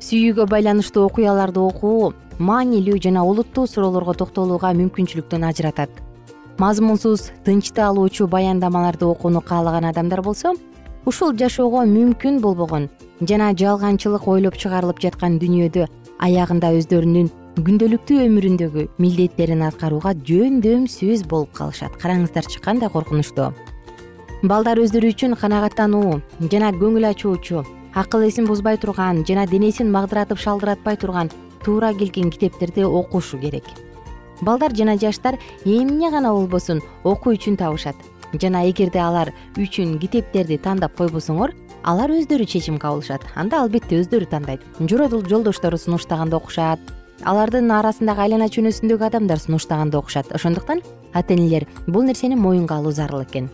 Сүйүүгө 0.00 0.48
байланыштуу 0.50 1.06
окуяларды 1.06 1.60
окуу 1.60 2.14
маанилүү 2.38 2.98
жана 3.02 3.24
олуттуу 3.24 3.66
суроолорго 3.66 4.14
токтолууга 4.14 4.72
мүмкүнчүлүктөн 4.76 5.46
ажыратат 5.48 6.05
мазмунсуз 6.58 7.30
тынчты 7.44 7.82
алуучу 7.82 8.26
баяндамаларды 8.26 9.04
окууну 9.04 9.40
каалаган 9.40 9.84
адамдар 9.84 10.22
болсо 10.22 10.54
ушул 11.04 11.34
жашоого 11.36 11.84
мүмкүн 11.84 12.40
болбогон 12.40 12.88
жана 13.20 13.52
жалганчылык 13.52 14.26
ойлоп 14.28 14.56
чыгарылып 14.56 15.02
жаткан 15.04 15.38
дүйнөдө 15.42 15.86
аягында 16.18 16.72
өздөрүнүн 16.80 17.30
күндөлүктүү 17.56 18.24
өмүрүндөгү 18.26 18.88
милдеттерин 19.00 19.62
аткарууга 19.68 20.12
жөндөм 20.28 20.84
сөз 20.92 21.22
болуп 21.28 21.54
калышат. 21.56 21.94
Караңыздарчы 22.00 22.60
кандай 22.60 22.90
коркунучтуу 22.92 23.52
балдар 24.42 24.80
өздөрү 24.80 25.14
үчүн 25.14 25.36
канагаттануу 25.40 26.20
жана 26.52 26.72
көңүл 26.76 27.08
ачуучу 27.12 27.64
акыл 27.96 28.26
эсин 28.28 28.48
бузбай 28.48 28.76
турган 28.76 29.24
жана 29.28 29.46
денесин 29.48 29.92
магдыратып 29.92 30.38
шалдыратпай 30.38 31.00
турган 31.00 31.32
туура 31.64 31.94
келген 31.96 32.30
китептерди 32.30 32.84
окушу 32.84 33.40
керек 33.40 33.64
балдар 34.42 34.74
жана 34.74 34.96
жаштар 34.98 35.38
эмне 35.64 36.10
гана 36.10 36.32
болбосун 36.32 36.82
окуу 37.04 37.34
үчүн 37.34 37.56
табышат. 37.56 37.96
Жана 38.32 38.64
эгерде 38.68 38.98
алар 39.00 39.32
үчүн 39.56 39.98
китептерди 39.98 40.58
тандап 40.58 40.96
койбосоңор 40.98 41.54
алар 41.84 42.10
өздөрү 42.10 42.46
чечим 42.46 42.78
кабыл 42.78 42.98
алышат 42.98 43.22
анда 43.34 43.62
албетте 43.62 44.00
өздөрү 44.00 44.26
тандайт. 44.28 44.60
Жолдоштору 44.80 45.78
сунуштаганда 45.78 46.36
окушат. 46.36 46.80
Алардын 47.24 47.70
арасындагы 47.72 48.26
айлана 48.26 48.48
чүйнөсүндөгү 48.52 49.06
адамдар 49.06 49.38
сунуштаганда 49.40 49.98
окушат. 49.98 50.32
Ошондуктан 50.34 50.82
ата 51.14 51.34
энелер 51.34 51.66
бул 51.86 52.02
нерсени 52.02 52.36
моюнга 52.36 52.76
алуу 52.76 52.92
зарыл 52.92 53.22
экен. 53.22 53.48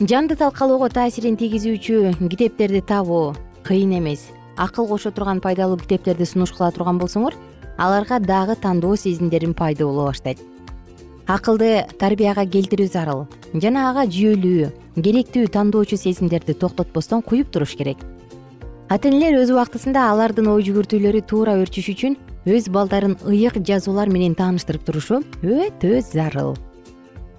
Жанды 0.00 0.36
талкалоого 0.36 0.88
таасирин 0.88 1.36
тийгизүүчү 1.36 2.16
китептерди 2.28 2.80
табуу 2.80 3.34
кыйын 3.64 3.98
эмес. 3.98 4.30
Акыл 4.56 4.88
кошо 4.88 5.10
турган 5.10 5.40
пайдалуу 5.40 5.76
китептерди 5.76 6.24
сунуш 6.24 6.52
кыла 6.52 6.70
турган 6.70 6.98
болсоңор 6.98 7.34
аларга 7.76 8.18
дагы 8.20 8.56
тандоо 8.56 8.96
сезимдерин 8.96 9.54
пайда 9.54 9.86
боло 9.86 10.06
баштайт. 10.06 10.38
Акылды 11.26 11.86
тарбияга 11.98 12.44
келтирүү 12.46 12.88
зарыл 12.92 13.26
жана 13.54 13.88
ага 13.90 14.04
жүйөлүү 14.04 14.70
керектүү 14.96 15.48
тандоочу 15.48 15.96
сезимдерди 15.96 16.54
токтотпостон 16.54 17.22
куюп 17.22 17.50
туруш 17.50 17.76
керек. 17.76 17.98
Ата 18.88 19.08
энелер 19.08 19.40
өз 19.40 19.54
убактысында 19.54 20.10
алардын 20.10 20.50
ой 20.52 20.62
жүгүртүүлөрү 20.66 21.22
туура 21.24 21.56
өрчүш 21.62 21.88
үчүн 21.94 22.18
өз 22.44 22.68
балдарын 22.68 23.16
ыйык 23.24 23.56
жазуулар 23.64 24.12
менен 24.12 24.36
тааныштырып 24.36 24.84
турушу 24.84 25.22
өтө 25.40 26.02
зарыл. 26.04 26.54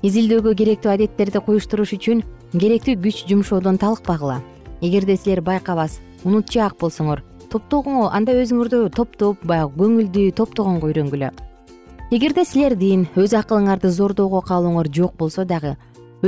Изилдөөгө 0.01 0.55
керектүү 0.57 0.91
адеттерди 0.95 1.39
куюштуруш 1.45 1.93
үчүн 1.99 2.25
керектүү 2.57 2.97
күч 3.05 3.23
жумшоодон 3.29 3.77
талыкпагыла 3.77 4.41
эгерде 4.81 5.15
силер 5.17 5.41
байкабас 5.45 5.99
унутчаак 6.25 6.79
болсоңор 6.81 7.21
топтогуңо 7.55 8.09
анда 8.11 8.35
өзүңөрдү 8.41 8.79
топтоп 8.91 9.45
баягы 9.47 9.71
көңүлдү 9.79 10.23
топтогонго 10.35 10.89
үйрөнгүлө 10.91 11.29
эгерде 12.11 12.43
силердин 12.43 13.07
өз 13.15 13.35
акылыңарды 13.39 13.93
зордоого 13.95 14.41
каалооңор 14.43 14.91
жок 14.91 15.15
болсо 15.21 15.45
дагы 15.47 15.77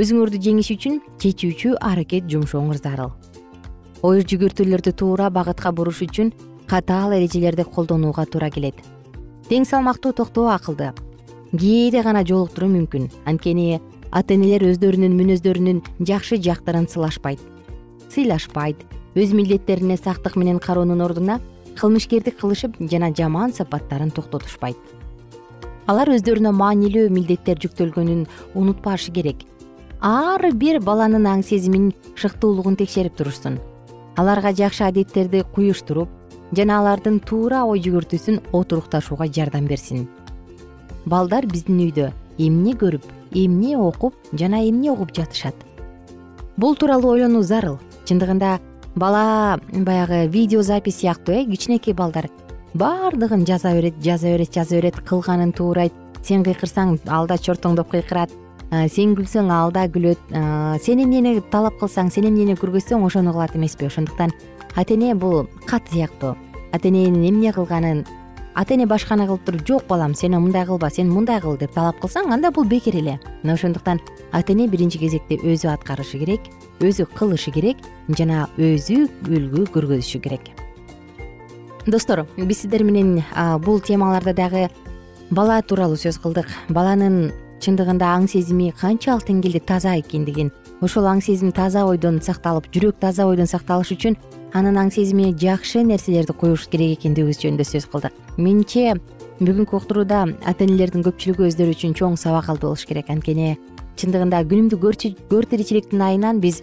өзүңөрдү 0.00 0.40
жеңиш 0.46 0.72
үчүн 0.78 1.02
чечүүчү 1.20 1.74
аракет 1.84 2.30
жумшооңуз 2.32 2.80
зарыл 2.80 3.12
ой 4.08 4.24
жүгүртүүлөрдү 4.24 4.94
туура 4.96 5.28
багытка 5.28 5.74
буруш 5.76 6.00
үчүн 6.08 6.32
катаал 6.68 7.12
эрежелерди 7.12 7.64
колдонууга 7.64 8.24
туура 8.24 8.48
келет. 8.50 8.76
Тең 9.48 9.68
салмактуу 9.68 10.12
токтоо 10.12 10.48
акылды. 10.52 10.92
Кээде 11.52 12.02
гана 12.04 12.24
жолуктуруу 12.24 12.70
мүмкүн. 12.72 13.08
Анткени 13.28 13.80
ата 14.12 14.36
энелер 14.36 14.68
өздөрүнүн 14.72 15.16
мүнөздөрүнүн 15.16 15.82
жакшы 16.04 16.40
жактарын 16.40 16.88
сылашпайт. 16.88 17.40
Сыйлашпайт 18.12 18.84
өз 19.18 19.32
милдеттерине 19.34 19.96
сактык 19.98 20.36
менен 20.36 20.60
кароонун 20.62 21.02
ордуна 21.02 21.40
кылмышкердик 21.78 22.38
кылышып 22.38 22.76
жана 22.90 23.10
жаман 23.14 23.52
сапаттарын 23.52 24.10
токтотушпайт. 24.14 24.78
Алар 25.88 26.12
өздөрүнө 26.14 26.52
маанилүү 26.54 27.08
милдеттер 27.10 27.58
жүктөлгөнүн 27.62 28.26
унутпашы 28.54 29.10
керек. 29.16 29.42
Ар 30.00 30.44
бир 30.54 30.78
баланын 30.84 31.26
аң 31.26 31.42
сезимин 31.42 31.90
шыктуулугун 32.14 32.76
текшерип 32.78 33.16
турушсун. 33.16 33.58
Аларга 34.16 34.52
жакшы 34.52 34.84
адеттерди 34.84 35.42
куюштуруп 35.54 36.08
жана 36.52 36.78
алардын 36.78 37.18
туура 37.20 37.64
ой 37.64 37.82
жүгүртүүсүн 37.82 38.42
отурукташууга 38.52 39.26
жардам 39.26 39.66
берсин. 39.66 40.06
Балдар 41.06 41.46
биздин 41.46 41.80
үйдө 41.86 42.12
эмне 42.38 42.74
көрүп 42.78 43.06
эмне 43.32 43.76
окуп 43.78 44.14
жана 44.32 44.62
эмне 44.68 44.92
угуп 44.92 45.14
жатышат? 45.16 45.54
Бул 46.56 46.76
тууралуу 46.76 47.14
ойлонуу 47.16 47.42
зарыл. 47.42 47.78
Чындыгында 48.04 48.58
бала 48.98 49.58
баягы 49.72 50.26
видео 50.26 50.62
запись 50.62 50.98
сыяктуу 51.00 51.34
э 51.34 51.44
кичинекей 51.44 51.94
балдар 51.94 52.28
баардыгын 52.74 53.46
жаза 53.46 53.72
берет 53.72 53.94
жаза 54.02 54.26
берет 54.26 54.52
жаза 54.54 54.76
берет 54.76 55.00
кылганын 55.00 55.52
туурайт 55.52 55.92
сен 56.22 56.44
кыйкырсаң 56.44 56.98
ал 57.06 57.26
да 57.26 57.38
чортоңдоп 57.38 57.90
кыйкырат 57.90 58.30
сен 58.92 59.14
күлсөң 59.16 59.48
ал 59.52 59.72
да 59.72 59.86
күлөт 59.88 60.20
сен 60.84 61.00
эмнени 61.00 61.40
талап 61.52 61.78
кылсаң 61.80 62.10
сен 62.12 62.28
эмнени 62.28 62.56
көргөзсөң 62.60 63.04
ошону 63.06 63.32
кылат 63.32 63.56
эмеспи. 63.56 63.86
Ошондуктан 63.88 64.32
ата 64.76 64.94
эне 64.94 65.14
бул 65.14 65.46
кат 65.66 65.88
сыяктуу. 65.90 66.36
Ата 66.72 66.88
эненин 66.88 67.24
эмне 67.24 67.52
кылганын 67.52 68.04
ата 68.58 68.74
эне 68.74 68.86
башканы 68.90 69.26
кылып 69.28 69.44
туруп 69.46 69.66
жок 69.66 69.84
балам 69.86 70.14
сен 70.18 70.34
мындай 70.34 70.66
кылба 70.66 70.90
сен 70.90 71.12
мындай 71.14 71.40
кыл 71.40 71.56
деп 71.56 71.70
талап 71.76 72.00
кылсаң 72.02 72.32
анда 72.34 72.50
бул 72.50 72.64
бекер 72.66 72.96
эле. 72.98 73.20
Мына 73.44 73.54
ошондуктан 73.54 74.00
ата 74.32 74.52
эне 74.52 74.66
биринчи 74.66 74.98
кезекте 74.98 75.38
өзү 75.38 75.70
аткарышы 75.70 76.18
керек 76.18 76.50
өзү 76.80 77.06
кылышы 77.14 77.52
керек 77.54 77.78
жана 78.08 78.48
өзү 78.58 79.06
үлгү 79.28 79.68
көргөзүшү 79.74 80.20
керек. 80.26 80.50
Достор 81.86 82.26
биз 82.36 82.64
сиздер 82.64 82.82
менен 82.82 83.22
бул 83.62 83.78
темаларда 83.80 84.34
дагы 84.34 84.68
бала 85.30 85.62
тууралуу 85.62 85.96
сөз 85.96 86.18
кылдык. 86.18 86.50
Баланын 86.68 87.30
чындыгында 87.62 88.10
аң 88.16 88.26
сезими 88.30 88.72
канчалык 88.74 89.26
деңгээлде 89.28 89.62
таза 89.66 89.94
экендигин 89.98 90.50
ошол 90.82 91.06
аң 91.10 91.22
сезим 91.22 91.50
таза 91.52 91.84
ойдон 91.86 92.20
сакталып 92.22 92.68
жүрөк 92.74 92.98
таза 93.02 93.26
ойдон 93.26 93.46
сакталыш 93.50 93.94
үчүн 93.96 94.18
анын 94.56 94.78
аң 94.80 94.90
сезимине 94.92 95.34
жакшы 95.36 95.82
нерселерди 95.84 96.32
коюш 96.32 96.68
керек 96.72 96.98
экендигибиз 96.98 97.40
жөнүндө 97.42 97.66
сөз 97.68 97.88
кылдык. 97.92 98.14
Менимче 98.36 98.94
бүгүнкү 99.40 99.76
уктурууда 99.76 100.24
ата 100.44 100.64
энелердин 100.64 101.04
көпчүлүгү 101.06 101.48
өздөрү 101.50 101.74
үчүн 101.76 101.94
чоң 101.98 102.16
сабак 102.16 102.48
алды 102.48 102.66
болуш 102.66 102.86
керек. 102.88 103.10
Анткени 103.12 103.58
чындыгында 104.00 104.42
күнүмдүк 104.48 104.80
көр 105.30 105.48
тиричиликтин 105.50 106.02
айынан 106.02 106.40
биз 106.40 106.62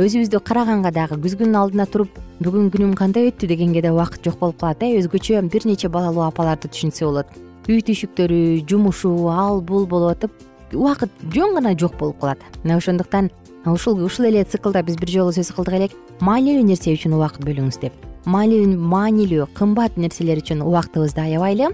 өзүбүздү 0.00 0.40
караганга 0.44 0.92
дагы 0.92 1.16
күзгүнүн 1.20 1.56
алдына 1.60 1.86
туруп 1.88 2.18
бүгүн 2.44 2.70
күнүм 2.72 2.94
кандай 2.96 3.30
өттү? 3.30 3.48
дегенге 3.48 3.82
да 3.82 3.92
убакыт 3.92 4.24
жок 4.24 4.38
болуп 4.38 4.60
калат 4.60 4.82
э. 4.82 4.92
Өзгөчө 5.00 5.40
бир 5.48 5.64
нече 5.64 5.88
балалуу 5.88 6.26
апаларды 6.26 6.68
түшүнсө 6.68 7.04
болот. 7.06 7.26
Үй 7.68 7.80
түйшүктөрү 7.80 8.66
жумушу 8.68 9.12
ал 9.32 9.60
бул 9.60 9.86
болуп 9.86 10.16
атып 10.16 10.74
убакыт 10.74 11.10
жөн 11.32 11.54
гана 11.54 11.72
жок 11.78 11.96
болуп 11.96 12.20
калат. 12.20 12.38
Мына 12.62 12.76
ошондуктан 12.76 13.30
ушул 13.72 14.02
ушул 14.04 14.26
эле 14.26 14.44
циклда 14.44 14.82
биз 14.82 14.96
бир 14.96 15.10
жолу 15.10 15.32
сөз 15.32 15.50
кылдык 15.54 15.74
элек. 15.74 15.96
Маанилүү 16.20 16.64
нерсе 16.66 16.94
үчүн 16.94 17.16
убакыт 17.16 17.44
бөлүңүз 17.46 17.80
деп. 17.82 17.92
Маанилүү 18.26 19.48
кымбат 19.54 19.96
нерселер 19.96 20.42
үчүн 20.42 20.62
убактыбызды 20.66 21.20
аябайлы 21.22 21.72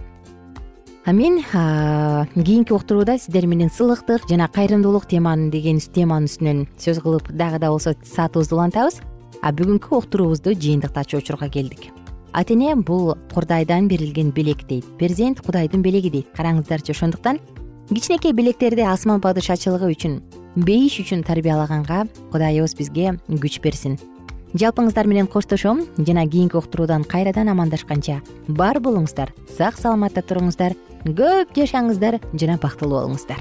а 1.04 1.12
мен 1.12 1.42
кийинки 1.42 2.72
уктурууда 2.72 3.18
сиздер 3.18 3.46
менен 3.46 3.70
сыйлыктык 3.70 4.28
жана 4.28 4.48
кайрымдуулук 4.48 5.06
теманы 5.06 5.50
деген 5.50 5.80
теманын 5.80 6.28
үстүнөн 6.30 6.60
сөз 6.78 7.00
кылып 7.02 7.32
дагы 7.32 7.58
да 7.58 7.70
болсо 7.70 7.96
саатыбызды 8.04 8.54
улантабыз. 8.54 9.00
А 9.42 9.50
бүгүнкү 9.50 9.96
уктуруубузду 9.98 10.54
жыйынтыктачу 10.54 11.18
учурга 11.18 11.48
келдик. 11.48 11.90
Ата 12.32 12.54
эне 12.54 12.76
бул 12.76 13.16
кудайдан 13.34 13.88
берилген 13.88 14.30
белек 14.30 14.62
дейт. 14.68 14.86
Перзент 14.98 15.40
кудайдын 15.40 15.82
белеги 15.82 16.10
дейт. 16.10 16.28
Караңыздарчы 16.36 16.92
ошондуктан 16.92 17.40
кичинекей 17.88 18.32
белектерди 18.32 18.86
асман 18.86 19.20
падышачылыгы 19.20 19.90
үчүн 19.90 20.20
бейиш 20.56 21.00
үчүн 21.02 21.22
тарбиялаганга 21.24 22.04
кудайыбыз 22.32 22.74
бизге 22.76 23.14
күч 23.28 23.60
берсин. 23.64 23.96
Жалпыңыздар 24.52 25.08
менен 25.08 25.26
коштошом 25.32 25.86
жана 25.96 26.26
кийинки 26.28 26.58
уктуруудан 26.60 27.06
кайрадан 27.08 27.48
амандашканча 27.48 28.20
бар 28.48 28.82
болуңуздар 28.84 29.32
сак 29.56 29.80
саламатта 29.80 30.20
туруңуздар 30.20 30.76
көп 31.08 31.56
жашаңыздар 31.56 32.20
жана 32.36 32.60
бактылуу 32.60 33.00
болуңуздар 33.00 33.40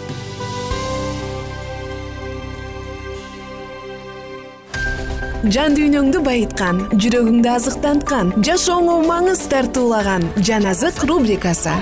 жан 5.49 5.73
дүйнөңдү 5.73 6.21
байыткан 6.21 6.83
жүрөгүңдү 7.01 7.49
азыктанткан 7.49 8.29
жашооңо 8.45 8.99
маңыз 9.07 9.41
тартуулаган 9.49 10.27
жан 10.45 10.67
азык 10.69 11.01
рубрикасы. 11.09 11.73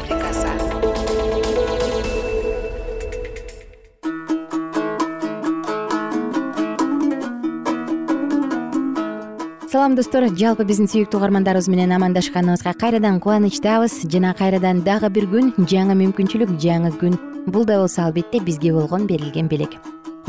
Салам 9.70 9.94
достор. 9.96 10.26
Жалпы 10.40 10.64
биздин 10.66 10.88
сүйүктүү 10.90 11.20
угармандарыбыз 11.20 11.68
менен 11.70 11.92
амандашканыбызга 12.00 12.74
кайрадан 12.80 13.20
кубанычтабыз. 13.20 14.02
Жана 14.10 14.34
кайрадан 14.34 14.82
дагы 14.88 15.12
бир 15.14 15.30
күн 15.30 15.54
жаңы 15.60 16.00
мүмкүнчүлүк 16.00 16.58
жаңы 16.64 16.96
күн. 16.98 17.20
Бул 17.46 17.68
да 17.68 17.78
болсо 17.84 18.08
албетте 18.08 18.40
бизге 18.40 18.74
болгон 18.74 19.06
берилген 19.08 19.48
белек 19.52 19.78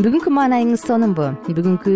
бүгүнкү 0.00 0.30
маанайыңыз 0.32 0.80
сонунбу? 0.86 1.26
Бүгүнкү 1.52 1.92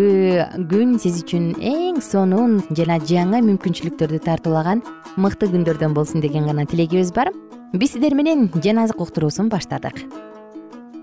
күн 0.69 0.91
сиз 1.01 1.23
үчүн 1.23 1.55
эң 1.57 1.97
сонун 2.05 2.59
жана 2.77 2.99
жаңы 3.01 3.39
мүмкүнчүлүктөрдү 3.47 4.19
тартуулаган 4.27 4.83
мыкты 5.17 5.49
күндөрдөн 5.49 5.95
болсун 5.97 6.21
деген 6.21 6.45
гана 6.45 6.67
тилегибиз 6.69 7.09
бар. 7.15 7.31
Биз 7.73 7.95
сиздер 7.95 8.13
менен 8.13 8.51
жаназык 8.53 9.01
уктуруусун 9.01 9.49
баштадык. 9.49 10.03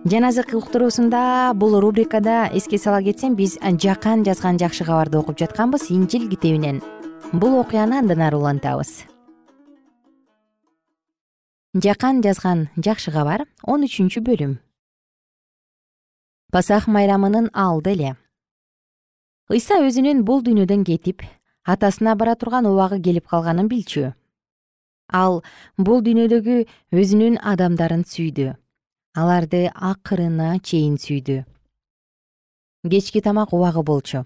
Жаназык 0.06 0.54
уктуруусунда 0.54 1.52
бул 1.58 1.80
рубрикада 1.80 2.48
эске 2.54 2.78
сала 2.78 3.02
кетсем 3.02 3.34
биз 3.34 3.58
жакан 3.58 4.22
жазган 4.22 4.58
жакшы 4.62 4.84
кабарды 4.84 5.18
окуп 5.18 5.38
жатканбыз 5.42 5.90
инжил 5.90 6.30
китебинен. 6.30 6.82
Бул 7.32 7.58
окуяны 7.58 7.98
андан 7.98 8.22
ары 8.22 8.36
улантабыз. 8.36 9.08
Жакан 11.74 12.22
жазган 12.22 12.68
жакшы 12.76 13.10
кабар 13.10 13.48
он 13.66 13.88
үчүнчү 13.88 14.22
бөлүм 14.22 14.60
пасах 16.52 16.86
майрамынын 16.86 17.48
алды 17.56 17.96
эле. 17.96 18.10
Ыйса 19.48 19.80
өзүнүн 19.80 20.20
бул 20.28 20.42
дүйнөдөн 20.44 20.84
кетип 20.84 21.24
атасына 21.64 22.14
бара 22.20 22.34
турган 22.36 22.66
убагы 22.68 22.98
келип 23.00 23.26
калганын 23.32 23.70
билчү. 23.72 24.12
Ал 25.12 25.42
бул 25.78 26.02
дүйнөдөгү 26.04 26.56
өзүнүн 26.92 27.38
адамдарын 27.52 28.04
сүйдү. 28.04 28.52
Аларды 29.16 29.66
акырына 29.72 30.58
чейин 30.60 30.96
сүйдү. 31.00 31.42
Кечки 32.88 33.20
тамак 33.20 33.52
убагы 33.52 33.82
болчу. 33.82 34.24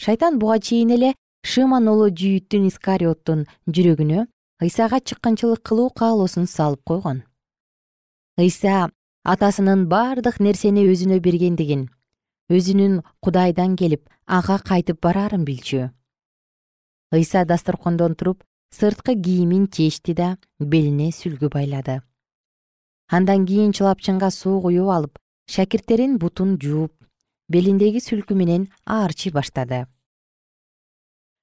Шайтан 0.00 0.38
буга 0.38 0.58
чейин 0.60 0.92
эле 0.96 1.14
шыман 1.44 1.88
уулу 1.88 2.08
жүйүттүн 2.08 2.68
искариоттун 2.68 3.46
жүрөгүнө 3.68 4.26
ыйсага 4.64 5.00
чыккынчылык 5.00 5.62
кылуу 5.64 5.90
каалоосун 5.90 6.46
салып 6.46 6.84
койгон. 6.84 7.22
Ыйса 8.38 8.90
атасынын 9.24 9.84
бардык 9.88 10.40
нерсени 10.40 10.86
өзүнө 10.88 11.20
бергендигин. 11.20 11.88
Өзүнүн 12.50 13.02
кудайдан 13.20 13.76
келип 13.76 14.08
ага 14.26 14.58
кайтып 14.58 15.00
бараарын 15.04 15.44
билчү. 15.44 15.90
Ыйса 17.12 17.44
дасторкондон 17.44 18.14
туруп 18.14 18.42
сырткы 18.72 19.14
кийимин 19.14 19.68
чечти 19.68 20.14
да 20.14 20.38
белине 20.58 21.10
сүлгү 21.12 21.50
байлады. 21.52 22.00
Андан 23.10 23.46
кийин 23.46 23.72
чылапчынга 23.72 24.30
суу 24.30 24.62
куюп 24.62 24.88
алып 24.88 25.18
шакирттерин 25.50 26.18
бутун 26.18 26.56
жууп 26.56 26.92
белиндеги 27.48 28.00
сүлкү 28.00 28.34
менен 28.34 28.68
аарчый 28.86 29.32
баштады. 29.32 29.86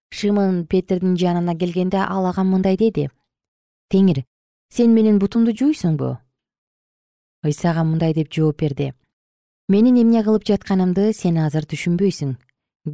Шымын 0.10 0.66
петрдин 0.66 1.18
жанына 1.18 1.54
келгенде 1.60 1.98
ал 1.98 2.26
ага 2.26 2.44
мындай 2.44 2.78
деди. 2.78 3.10
Теңир 3.92 4.24
сен 4.72 4.96
менин 4.96 5.20
бутумду 5.20 5.52
жуйсуңбу 5.52 6.18
ыйсага 7.44 7.84
мындай 7.84 8.14
деп 8.14 8.32
жооп 8.34 8.62
берди. 8.62 8.94
Менин 9.68 10.00
эмне 10.02 10.24
кылып 10.24 10.46
жатканымды 10.48 11.12
сен 11.14 11.38
азыр 11.44 11.66
түшүнбөйсүң 11.68 12.36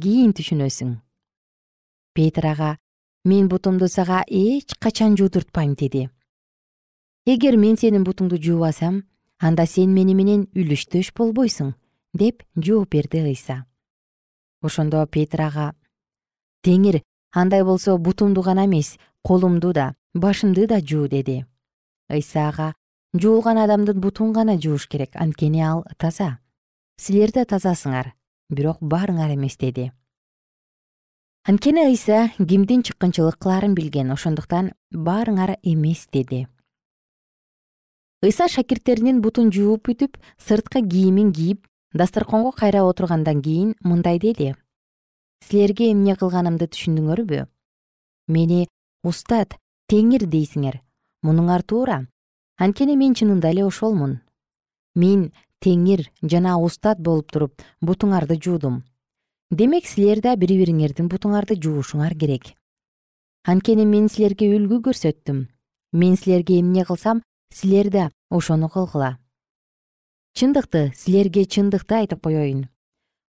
кийин 0.02 0.32
түшүнөсүң 0.34 0.96
петир 2.14 2.46
ага 2.46 2.76
мен 3.24 3.48
бутумду 3.48 3.88
сага 3.88 4.24
эч 4.28 4.74
качан 4.78 5.16
жуудуртпайм 5.16 5.74
деди. 5.74 6.08
Эгер 7.26 7.56
мен 7.56 7.76
сенин 7.76 8.04
бутуңду 8.04 8.36
жуубасам 8.42 9.02
анда 9.38 9.66
сен 9.66 9.94
мени 9.94 10.14
менен 10.14 10.46
үлүштөш 10.54 11.12
болбойсуң 11.16 11.74
деп 12.12 12.42
жооп 12.56 12.90
берди 12.90 13.22
ыйса. 13.22 13.64
Ошондо 14.62 15.06
петир 15.06 15.42
ага 15.46 15.72
теңир 16.62 17.02
андай 17.32 17.64
болсо 17.64 17.98
бутумду 17.98 18.42
гана 18.42 18.66
эмес 18.66 18.98
колумду 19.22 19.72
да 19.72 19.94
башымды 20.14 20.66
да 20.66 20.80
жуу 20.80 21.08
деди. 21.08 21.44
Ыйса 22.10 22.48
ага 22.48 22.74
жуулган 23.14 23.58
адамдын 23.62 24.00
бутун 24.00 24.32
гана 24.32 24.58
жууш 24.58 24.88
керек. 24.88 25.14
Анткени 25.14 25.62
ал 25.62 25.84
таза. 25.98 26.38
Силер 26.98 27.30
да 27.32 27.44
тазасыңар 27.44 28.12
бирок 28.50 28.80
баарыңар 28.82 29.34
эмес 29.34 29.56
деди. 29.56 29.92
Анткени 31.46 31.86
ыйса 31.86 32.30
кимдин 32.38 32.82
чыккынчылык 32.82 33.38
кылаарын 33.38 33.74
билген 33.74 34.10
ошондуктан 34.10 34.72
баарыңар 34.92 35.58
эмес 35.62 36.08
деди. 36.12 36.46
Ыйса 38.22 38.48
шакирттеринин 38.48 39.20
бутун 39.20 39.50
жууп 39.52 39.88
бүтүп 39.88 40.16
сырткы 40.38 40.80
кийимин 40.82 41.32
кийип 41.32 41.66
дасторконго 41.92 42.52
кайра 42.52 42.82
отургандан 42.82 43.42
кийин 43.42 43.74
мындай 43.84 44.18
деди. 44.18 44.54
Силерге 45.44 45.92
эмне 45.92 46.16
кылганымды 46.16 46.66
түшүндүңөрбү? 46.66 47.44
Мени 48.28 48.66
устат 49.04 49.58
теңир 49.92 50.24
дейсиңер. 50.24 50.80
Мунуңар 51.22 51.62
туура 51.62 52.06
анткени 52.58 52.96
мен 52.96 53.14
чынында 53.14 53.50
эле 53.50 53.64
ошолмун. 53.64 54.20
Мен 54.94 55.32
теңир 55.60 56.08
жана 56.22 56.56
устат 56.58 57.00
болуп 57.00 57.32
туруп 57.32 57.62
бутуңарды 57.80 58.38
жуудум. 58.40 58.82
Демек 59.50 59.86
силер 59.86 60.20
да 60.20 60.36
бири 60.36 60.58
бириңердин 60.62 61.08
бутуңарды 61.08 61.56
жуушуңар 61.60 62.14
керек. 62.18 62.54
Анткени 63.44 63.86
мен 63.86 64.08
силерге 64.08 64.50
үлгү 64.56 64.80
көрсөттүм. 64.88 65.46
Мен 65.92 66.16
силерге 66.16 66.60
эмне 66.60 66.84
кылсам 66.84 67.22
силер 67.52 67.90
да 67.90 68.10
ошону 68.30 68.68
кылгыла. 68.68 69.18
Чындыкты 70.34 70.92
силерге 70.96 71.44
чындыкты 71.44 72.02
айтып 72.02 72.22
коеюн 72.24 72.68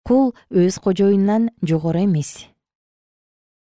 кул 0.03 0.35
өз 0.51 0.79
кожоюнунан 0.83 1.51
жогору 1.63 2.03
эмес. 2.03 2.49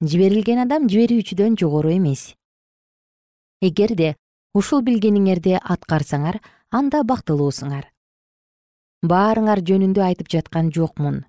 Жиберилген 0.02 0.58
адам 0.64 0.88
жиберүүчүдөн 0.90 1.56
жогору 1.60 1.92
эмес. 1.94 2.34
Эгерде 3.62 4.16
ушул 4.54 4.82
билгениңерди 4.86 5.58
аткарсаңар 5.58 6.40
анда 6.70 7.02
бактылуусуңар 7.02 7.90
баарыңар 9.04 9.60
жөнүндө 9.68 10.00
айтып 10.00 10.30
жаткан 10.32 10.70
жокмун. 10.72 11.24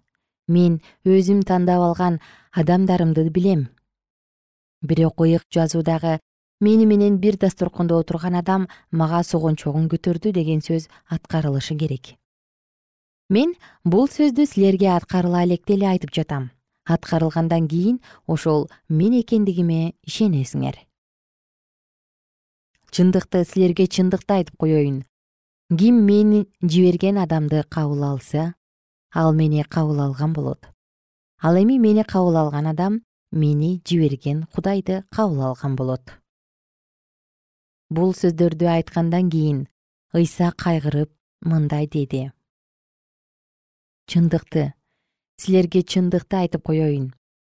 Мен 0.48 0.80
өзүм 1.04 1.42
тандап 1.44 1.82
алган 1.84 2.20
адамдарымды 2.54 3.28
билем. 3.36 3.68
Бирок 4.82 5.22
ыйык 5.26 5.44
жазуудагы 5.52 6.20
мени 6.62 6.86
менен 6.86 7.18
бир 7.20 7.38
дасторкондо 7.38 7.98
отурган 8.00 8.36
адам 8.40 8.68
мага 8.92 9.24
согончогун 9.24 9.90
көтөрдү 9.90 10.32
деген 10.32 10.62
сөз 10.62 10.88
аткарылышы 11.10 11.76
керек. 11.76 12.16
Мен 13.30 13.56
бул 13.84 14.08
сөздү 14.08 14.46
силерге 14.46 14.94
аткарыла 14.96 15.44
электе 15.44 15.74
эле 15.74 15.90
айтып 15.90 16.14
жатам. 16.14 16.52
Аткарылгандан 16.86 17.68
кийин 17.68 18.00
ошол 18.28 18.70
мен 18.88 19.20
экендигиме 19.20 19.96
ишенесиңер 20.06 20.78
чындыкты 22.96 23.42
силерге 23.44 23.90
чындыкты 23.92 24.38
айтып 24.38 24.56
коеюн 24.64 25.02
ким 25.80 25.96
мени 26.08 26.46
жиберген 26.62 27.18
адамды 27.20 27.64
кабыл 27.68 28.06
алса 28.08 28.54
ал 29.12 29.34
мени 29.36 29.64
кабыл 29.64 30.00
алган 30.00 30.32
болот. 30.32 30.70
Ал 31.42 31.58
эми 31.62 31.76
мени 31.78 32.04
кабыл 32.04 32.38
алган 32.38 32.68
адам 32.68 33.02
мени 33.32 33.82
жиберген 33.86 34.46
кудайды 34.46 35.04
кабыл 35.12 35.42
алган 35.50 35.76
болот. 35.76 36.14
Бул 37.90 38.14
сөздөрдү 38.14 38.72
айткандан 38.78 39.30
кийин 39.30 39.68
ыйса 40.14 40.54
кайгырып 40.56 41.12
мындай 41.42 41.88
деди. 41.88 42.32
Чындыкты 44.08 44.72
силерге 45.36 45.84
чындыкты 45.84 46.46
айтып 46.46 46.64
коеюн 46.64 47.12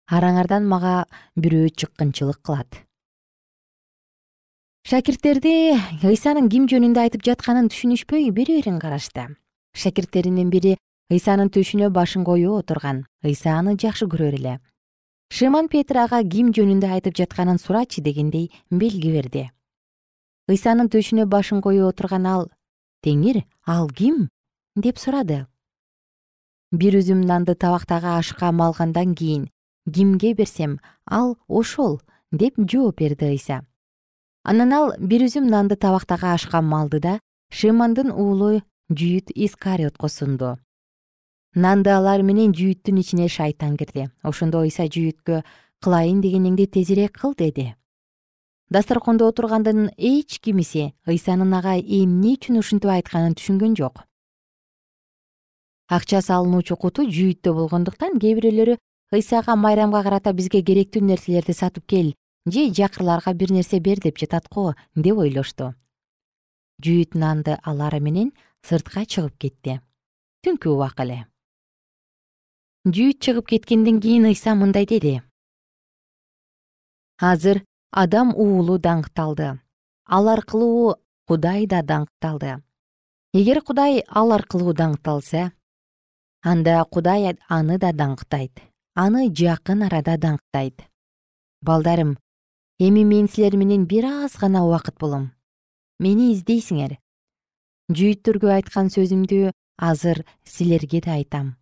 араңардан 0.07 0.69
мага 0.69 1.07
бирөө 1.37 1.73
чыккынчылык 1.73 2.43
кылат 2.45 2.85
шакирттерди 4.89 5.77
ыйсанын 6.07 6.49
ким 6.49 6.67
жөнүндө 6.71 7.03
айтып 7.05 7.25
жатканын 7.27 7.69
түшүнүшпөй 7.73 8.31
бири 8.31 8.61
бирин 8.61 8.79
карашты. 8.81 9.37
Шакирттеринин 9.75 10.51
бири 10.51 10.77
ыйсанын 11.11 11.51
төшүнө 11.51 11.91
башын 11.91 12.25
коюп 12.25 12.65
отурган. 12.65 13.05
Ыйса 13.25 13.59
аны 13.59 13.77
жакшы 13.77 14.07
көрөр 14.07 14.39
эле. 14.41 14.59
Шыман 15.31 15.69
петир 15.69 16.05
ага 16.07 16.23
ким 16.25 16.51
жөнүндө 16.57 16.91
айтып 16.97 17.17
жатканын 17.17 17.59
сурачы 17.59 18.03
дегендей 18.03 18.51
белги 18.71 19.13
берди. 19.13 19.51
Ыйсанын 20.49 20.89
төшүнө 20.91 21.27
башын 21.27 21.61
коюп 21.61 21.93
отурган 21.93 22.27
ал 22.27 22.51
теңир 23.05 23.45
ал 23.67 23.89
ким? 23.89 24.29
деп 24.77 24.99
сурады 24.99 25.47
бир 26.71 26.95
үзүм 27.01 27.25
нанды 27.27 27.57
табактагы 27.59 28.13
ашка 28.15 28.53
малгандан 28.53 29.15
кийин 29.19 29.49
кимге 29.93 30.35
берсем 30.35 30.79
ал 31.07 31.37
ошол? 31.49 32.01
деп 32.31 32.55
жооп 32.57 33.01
берди 33.01 33.25
ыйса 33.25 33.65
анан 34.43 34.73
ал 34.73 34.93
бир 34.99 35.27
үзүм 35.27 35.49
нанды 35.51 35.77
табактагы 35.77 36.31
ашка 36.33 36.63
малды 36.63 37.01
да 37.01 37.19
шымандын 37.53 38.11
уулу 38.11 38.61
жүйүт 38.91 39.33
искариотко 39.35 40.09
сунду. 40.09 40.57
Нанды 41.55 41.91
алар 41.91 42.23
менен 42.23 42.53
жүйүттүн 42.55 43.01
ичине 43.03 43.29
шайтан 43.29 43.77
кирди. 43.77 44.09
Ошондо 44.23 44.63
ыйса 44.63 44.87
жүйүткө 44.87 45.43
кылайын 45.83 46.21
дегениңди 46.23 46.67
тезирээк 46.67 47.19
кыл 47.19 47.35
деди. 47.35 47.75
Дасторкондо 48.71 49.27
отургандын 49.27 49.91
эч 49.97 50.39
кимиси 50.39 50.93
ыйсанын 51.07 51.55
ага 51.59 51.75
эмне 51.75 52.37
үчүн 52.37 52.61
ушинтип 52.63 52.91
айтканын 52.91 53.35
түшүнгөн 53.35 53.75
жок. 53.75 54.05
Акча 55.91 56.23
салынуучу 56.23 56.77
куту 56.79 57.03
жүйүттө 57.11 57.51
болгондуктан 57.57 58.21
кээ 58.23 58.37
бирөөлөрү 58.39 58.77
ыйсага 59.11 59.57
майрамга 59.59 60.05
карата 60.07 60.33
бизге 60.33 60.63
керектүү 60.63 61.03
нерселерди 61.03 61.53
сатып 61.53 61.89
кел 61.91 62.13
же 62.47 62.73
жакырларга 62.73 63.35
бир 63.35 63.53
нерсе 63.53 63.81
бер 63.81 64.01
деп 64.01 64.19
жатат 64.19 64.49
го 64.49 64.75
деп 64.95 65.19
ойлошту. 65.19 65.75
Жүйүт 66.81 67.15
нанды 67.15 67.59
алары 67.63 68.01
менен 68.01 68.33
сыртка 68.63 69.05
чыгып 69.05 69.37
кетти. 69.39 69.81
Түнкү 70.45 70.73
убак 70.73 71.01
эле. 71.05 71.27
Жүйүт 72.87 73.21
чыгып 73.21 73.47
кеткенден 73.53 74.01
кийин 74.01 74.25
ыйса 74.25 74.55
мындай 74.55 74.87
деди. 74.87 75.21
Азыр 77.21 77.65
адам 77.91 78.33
уулу 78.35 78.79
даңкталды. 78.79 79.61
Ал 80.07 80.29
аркылуу 80.29 80.97
кудай 81.29 81.67
да 81.67 81.83
даңкталды. 81.83 82.63
Эгер 83.33 83.61
кудай 83.61 84.03
ал 84.09 84.33
аркылуу 84.33 84.73
даңкталса 84.73 85.53
анда 86.43 86.83
кудай 86.91 87.37
аны 87.49 87.77
да 87.79 87.93
даңктайт 87.93 88.65
аны 88.95 89.29
жакын 89.29 89.85
арада 89.87 90.17
даңктайт. 90.17 90.89
Балдарым 91.63 92.17
эми 92.81 93.05
мен 93.05 93.29
силер 93.29 93.57
менен 93.57 93.87
бир 93.87 94.05
аз 94.05 94.39
гана 94.41 94.65
убакыт 94.65 94.97
болом. 94.99 95.33
Мени 95.99 96.33
издейсиңер. 96.33 96.97
Жүйүттөргө 97.93 98.49
айткан 98.57 98.89
сөзүмдү 98.89 99.51
азыр 99.77 100.25
силерге 100.45 101.03
да 101.05 101.13
айтам. 101.21 101.57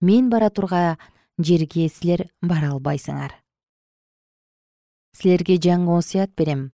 Мен 0.00 0.30
бара 0.30 0.48
турган 0.48 0.96
жерге 1.38 1.90
силер 1.92 2.30
бара 2.40 2.72
албайсыңар. 2.72 3.36
Силерге 5.12 5.58
жаңы 5.60 5.92
осуят 5.98 6.32
берем. 6.34 6.70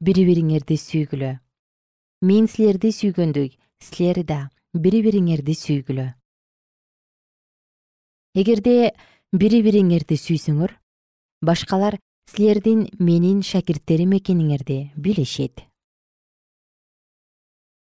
Бири 0.00 0.26
бириңерди 0.26 0.74
сүйгүлө. 0.74 1.38
Мен 2.26 2.48
силерди 2.48 2.90
сүйгөндөй 2.90 3.54
силер 3.78 4.24
да 4.26 4.50
бири 4.74 5.04
бириңерди 5.06 5.54
сүйгүлө. 5.54 6.10
Эгерде 8.34 8.94
бири 9.30 9.62
бириңерди 9.62 10.18
сүйсөңөр 10.18 10.74
башкалар 11.46 12.00
силердин 12.30 12.86
менин 12.98 13.42
шакирттерим 13.42 14.12
экениңерди 14.14 14.92
билишет. 14.96 15.64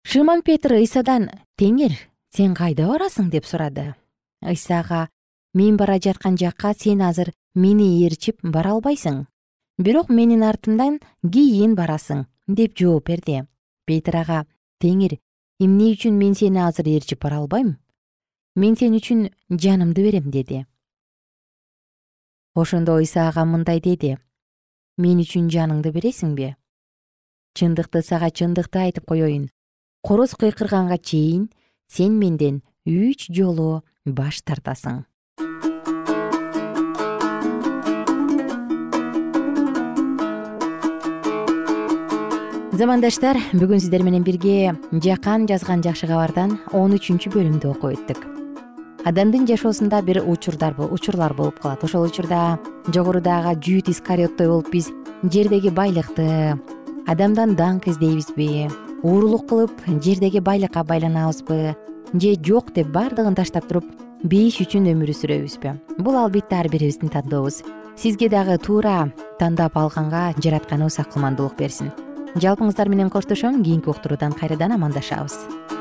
Шымон 0.07 0.41
петр 0.41 0.77
ыйсадан 0.77 1.27
теңир 1.59 1.97
сен 2.35 2.53
кайда 2.55 2.87
барасың? 2.87 3.27
деп 3.29 3.45
сурады 3.45 3.93
ыйсага 4.41 5.09
мен 5.53 5.75
бара 5.77 5.99
жаткан 5.99 6.37
жакка 6.37 6.73
сен 6.73 7.01
азыр 7.01 7.33
мени 7.55 8.05
ээрчип 8.05 8.39
бара 8.43 8.71
албайсың. 8.71 9.25
Бирок 9.77 10.09
менин 10.09 10.43
артымдан 10.47 10.99
кийин 11.21 11.75
барасың 11.75 12.25
деп 12.47 12.77
жооп 12.77 13.07
берди. 13.07 13.43
Петр 13.85 14.15
ага 14.15 14.45
теңир 14.79 15.19
эмне 15.59 15.91
үчүн 15.91 16.15
мен 16.15 16.35
сени 16.35 16.63
азыр 16.63 16.87
ээрчип 16.87 17.21
бара 17.21 17.43
албайм? 17.43 17.77
Мен 18.55 18.77
сен 18.77 18.95
үчүн 18.95 19.29
жанымды 19.49 20.03
берем 20.03 20.31
деди 20.31 20.65
ошондо 22.55 22.97
ыйса 22.99 23.29
ага 23.29 23.45
мындай 23.45 23.79
деди. 23.79 24.17
Мен 24.97 25.23
үчүн 25.23 25.47
жаныңды 25.49 25.93
бересиңби? 25.95 26.55
Чындыкты 27.55 28.01
сага 28.01 28.29
чындыкты 28.29 28.79
айтып 28.87 29.07
коеюн 29.07 29.49
короз 30.01 30.33
кыйкырганга 30.33 30.97
чейин 30.97 31.49
сен 31.87 32.17
менден 32.17 32.61
үч 32.89 33.27
жолу 33.29 33.83
баш 34.05 34.41
тартасың 34.41 35.03
замандаштар 42.73 43.37
бүгүн 43.53 43.85
сиздер 43.85 44.01
менен 44.01 44.25
бирге 44.25 44.73
жакан 45.05 45.45
жазган 45.45 45.85
жакшы 45.85 46.09
кабардан 46.09 46.57
он 46.73 46.97
үчүнчү 46.97 47.35
бөлүмдү 47.35 47.75
окуп 47.75 47.91
өттүк 47.93 48.40
адамдын 49.05 49.47
жашоосунда 49.47 50.01
бир 50.01 50.21
учурдар 50.21 50.75
учурлар 50.77 51.33
болуп 51.33 51.59
калат. 51.59 51.83
Ошол 51.83 52.05
учурда 52.05 52.59
жогорудагы 52.87 53.55
жүйүт 53.57 53.89
искариоттой 53.89 54.47
болуп 54.47 54.69
биз 54.71 54.91
жердеги 55.23 55.69
байлыкты 55.69 56.59
адамдан 57.07 57.55
даңк 57.57 57.89
издейбизби 57.89 58.69
уурулук 59.01 59.47
кылып 59.49 59.73
жердеги 60.03 60.39
байлыкка 60.39 60.83
байланабызбы 60.83 61.75
же 62.13 62.35
жок 62.45 62.73
деп 62.73 62.91
баардыгын 62.93 63.35
таштап 63.35 63.67
туруп 63.67 63.85
бейиш 64.23 64.61
үчүн 64.61 64.91
өмүр 64.93 65.09
сүрөбүзбү. 65.17 65.97
Бул 65.97 66.15
албетте 66.15 66.55
ар 66.55 66.69
бирибиздин 66.69 67.09
тандообуз. 67.09 67.63
Сизге 67.97 68.29
дагы 68.29 68.57
туура 68.57 69.11
тандап 69.39 69.77
алганга 69.77 70.33
жаратканыбыз 70.37 70.99
акылмандуулук 71.01 71.57
берсин. 71.57 71.91
Жалпыңыздар 72.35 72.87
менен 72.87 73.09
коштошом. 73.09 73.63
Кийинки 73.63 73.89
уктуруудан 73.89 74.33
кайрадан 74.33 74.77
амандашабыз 74.77 75.80